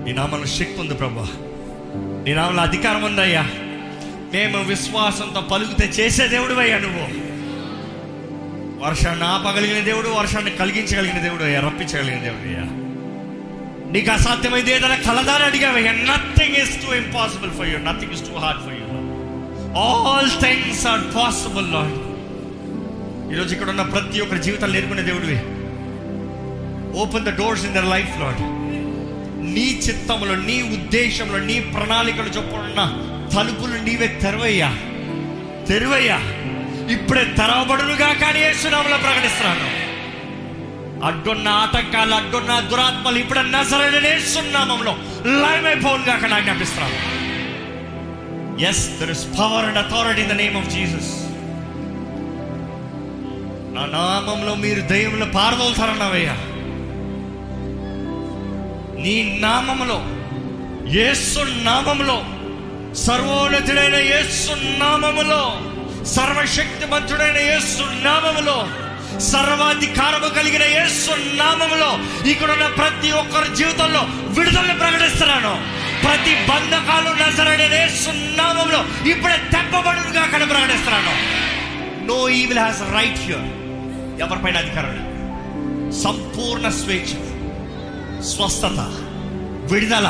నీ 0.05 0.13
నామంలో 0.13 0.47
శక్తి 0.47 0.81
ఉంది 0.81 0.95
ప్రభా. 0.95 1.27
నీ 2.25 2.35
నామంలో 2.35 2.63
అధికారం 2.63 3.05
ఉందయ్యా 3.05 3.45
మేము 4.33 4.63
విశ్వాసంతో 4.63 5.41
పలుకుతే 5.41 5.87
చేసే 5.87 6.29
దేవుడు 6.29 6.55
అయ్యా 6.55 6.79
నువ్వు. 6.79 7.07
వర్షాన్ని 8.85 9.25
ఆపగలిగిన 9.25 9.85
దేవుడు 9.85 10.09
వర్షాన్ని 10.09 10.51
కలిగించగలిగిన 10.51 11.23
దేవుడు 11.23 11.45
అయ్యా 11.45 11.61
రప్పించగలిగిన 11.61 12.23
దేవుడు 12.23 12.49
అయ్యా. 12.49 12.65
నీకు 13.93 14.11
అసాధ్యమైంది 14.11 14.71
ఏదైనా 14.71 14.95
కలదాని 14.95 15.45
అడిగావయ్యా 15.45 15.93
nothing 15.93 16.57
is 16.57 16.87
too 16.87 16.95
impossible 16.95 17.51
for 17.51 17.69
you 17.69 17.79
nothing 17.79 18.13
is 18.13 18.23
too 18.23 18.37
hard 18.37 18.63
for 18.63 18.75
you 18.75 18.81
all 19.81 20.31
things 20.31 20.87
are 20.87 21.01
possible 21.17 21.73
Lord 21.73 22.07
ఈరోజు 23.35 23.53
ఇక్కడ 23.53 23.69
ఉన్న 23.71 23.83
ప్రతి 23.83 24.21
ఒక్కరి 24.21 24.43
జీవితాలు 24.43 24.73
నేర్చుకునే 24.73 25.03
దేవుడివి. 25.03 25.37
Open 27.01 27.25
the 27.25 27.39
doors 27.39 27.65
in 27.65 27.75
their 27.75 27.85
life 27.85 28.21
Lord 28.21 28.41
నీ 29.55 29.81
చిత్తంలో 29.89 30.37
నీ 30.37 30.63
ఉద్దేశంలో 30.63 31.39
నీ 31.39 31.61
ప్రణాళికలు 31.61 32.29
చొప్పున 32.29 33.03
తలుపులు 33.37 33.77
నీవే 33.83 34.19
తెరవయ్యా. 34.23 34.69
తెరువయ్యా. 35.69 36.19
ఇప్పుడే 36.93 37.25
తెరవబడునుగా 37.25 38.13
కానీ 38.13 38.41
యేసునామలో 38.41 38.97
ప్రకటిస్తున్నాను. 38.97 39.76
అడ్డున్న 41.07 41.49
ఆటంకాలు 41.63 42.15
అడ్డున్న 42.15 42.53
దురాత్మలు 42.71 43.19
ఇప్పుడు 43.19 43.43
నజరడనే 43.51 44.13
సున్నామంలో 44.33 44.93
లయమైపోవుగా 45.43 46.13
అక్కడ 46.15 46.33
ఆజ్ఞాపిస్తున్నాను 46.33 46.99
yes 48.69 48.85
there 48.99 49.11
is 49.11 49.25
power 49.39 49.67
and 49.69 49.79
authority 49.79 50.23
in 50.23 50.31
the 50.31 50.39
name 50.39 50.57
of 50.57 50.71
Jesus 50.71 51.11
నా 53.75 53.83
నామంలో 53.95 54.53
మీరు 54.57 54.83
దయ్యంలో 54.91 55.27
పారదోలుతారన్నావయ్యా. 55.35 56.37
నీ 59.03 59.17
నామములో 59.41 59.99
యేసు 60.95 61.41
నామములో 61.63 62.17
సర్వోన్నతుడైన 63.05 63.97
యేసు 64.07 64.53
నామములో 64.79 65.43
సర్వశక్తిమంతుడైన 66.15 67.39
యేసు 67.47 67.85
నామములో 68.05 68.57
సర్వాధికారము 69.21 70.29
కలిగిన 70.29 70.63
యేసు 70.63 71.11
నామములో 71.35 71.99
ఇక్కడున్న 72.31 72.67
ప్రతి 72.67 73.13
ఒక్కరి 73.13 73.57
జీవితంలో 73.57 74.01
విడుదలని 74.39 74.79
ప్రకటిస్తున్నాను. 74.79 75.77
ప్రతి 76.05 76.35
బంధకాలు 76.35 77.11
నజరడైన 77.11 77.75
యేసు 77.75 78.11
నామములో 78.11 79.11
ఇప్పుడే 79.11 79.37
తెప్పబడుగా 79.37 80.23
అక్కడ 80.23 80.51
ప్రకటిస్తున్నాను. 80.51 81.15
No 82.07 82.29
evil 82.29 82.59
has 82.59 82.83
right 82.83 83.19
here 83.19 83.47
ఎవరిపైన 84.21 84.57
అధికారం 84.57 85.17
సంపూర్ణ 86.03 86.69
స్వేచ్ఛ 86.69 87.13
స్వస్థత 88.23 88.79
విడుదల 89.73 90.09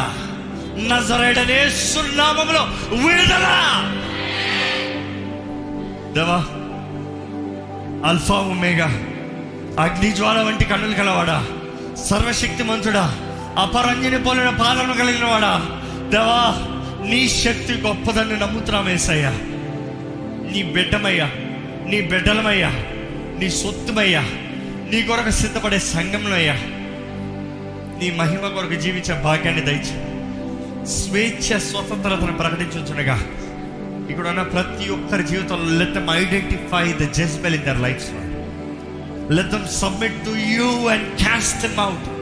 నజరేడనే 0.77 1.71
సున్నామంలో 1.71 2.63
విడుదల! 2.93 3.47
దేవా 6.15 6.66
అల్ఫా 8.05 8.35
ఉమేగా 8.35 8.87
అగ్ని 9.83 10.13
జ్వాల 10.13 10.43
వంటి 10.43 10.65
కన్నులు 10.65 10.95
కలవాడా 10.95 11.47
సర్వశక్తిమంతుడా? 12.11 13.15
అపరంజని 13.59 14.23
పోలిన 14.23 14.49
పాలన 14.49 14.93
కలిగిన 14.93 15.25
వాడా 15.25 15.59
దేవా 16.09 16.67
నీ 17.09 17.29
శక్తి 17.29 17.73
గొప్పదని 17.73 18.41
నమ్ముతున్నామేసయ్యా 18.41 19.31
నీ 20.53 20.63
బిడ్డమయ్యా 20.63 21.31
నీ 21.87 22.01
బిడ్డలమయ్యా 22.01 22.71
నీ 23.39 23.51
సొత్తుమయ్యా 23.51 24.21
నీ 24.91 25.03
కొరకు 25.03 25.31
సిద్ధపడే 25.31 25.79
సంఘంలో 25.79 26.37
అయ్యా 26.37 26.55
నీ 27.99 28.11
మహిమ 28.11 28.49
కొరకు 28.49 28.75
జీవించే 28.75 29.23
భాగ్యాన్ని 29.23 29.63
దయచే. 29.63 30.07
స్వేచ్ఛ 30.87 31.59
స్వతంత్రతను 31.59 32.37
ప్రకటించుండగా 32.37 33.23
ఇక్కడ 34.11 34.29
ఉన్న 34.29 34.43
ప్రతి 34.43 34.91
ఒక్కరి 34.91 35.23
జీవితంలో 35.23 35.79
let 35.79 35.95
them 35.95 36.11
identify 36.11 36.93
the 36.93 37.13
Jezebel 37.13 37.55
in 37.55 37.65
their 37.65 37.81
life 37.81 38.11
let 39.33 39.49
them 39.49 39.67
submit 39.67 40.25
to 40.25 40.31
you 40.31 40.89
and 40.89 41.17
cast 41.17 41.63
them 41.63 41.81
out 41.81 42.17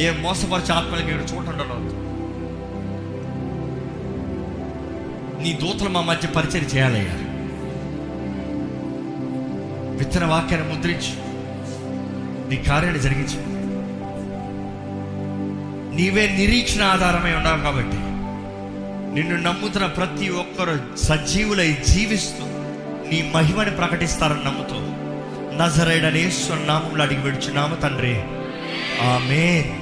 ఏ 0.00 0.10
మోసపరిచే 0.20 0.74
ఆత్మలకి 0.74 1.10
ఇక్కడ 1.10 1.36
చూడండి 1.36 2.10
నీ 5.42 5.52
దూతలు 5.52 5.88
మా 5.88 6.00
మధ్య 6.00 6.28
పరిచయం 6.28 6.64
చేయాలయ్యా. 6.64 7.12
విత్తన 9.96 10.24
వాక్యాన్ని 10.24 10.74
ముద్రించి. 10.74 11.12
నీ 12.50 12.56
కార్యాన్ని 12.56 13.02
జరిగించు. 13.02 13.38
నీవే 15.96 16.36
నిరీక్షణ 16.38 16.82
ఆధారమై 16.82 17.34
ఉన్నావు 17.34 17.60
కాబట్టి. 17.60 18.09
నిన్ను 19.14 19.36
నమ్ముతున్న 19.36 19.86
ప్రతి 19.86 20.28
ఒక్కరు 20.28 20.96
సజీవులై 20.96 21.76
జీవిస్తూ 21.88 22.44
నీ 23.10 23.32
మహిమని 23.34 23.70
ప్రకటిస్తారని 23.70 24.44
నమ్ముతూ. 24.44 24.74
నజరేడనే 25.56 26.32
నామంలో 26.66 27.04
అడిగి 27.04 27.20
విడుచున్నాము 27.20 27.74
తండ్రి. 27.74 28.22
ఆమె 29.02 29.74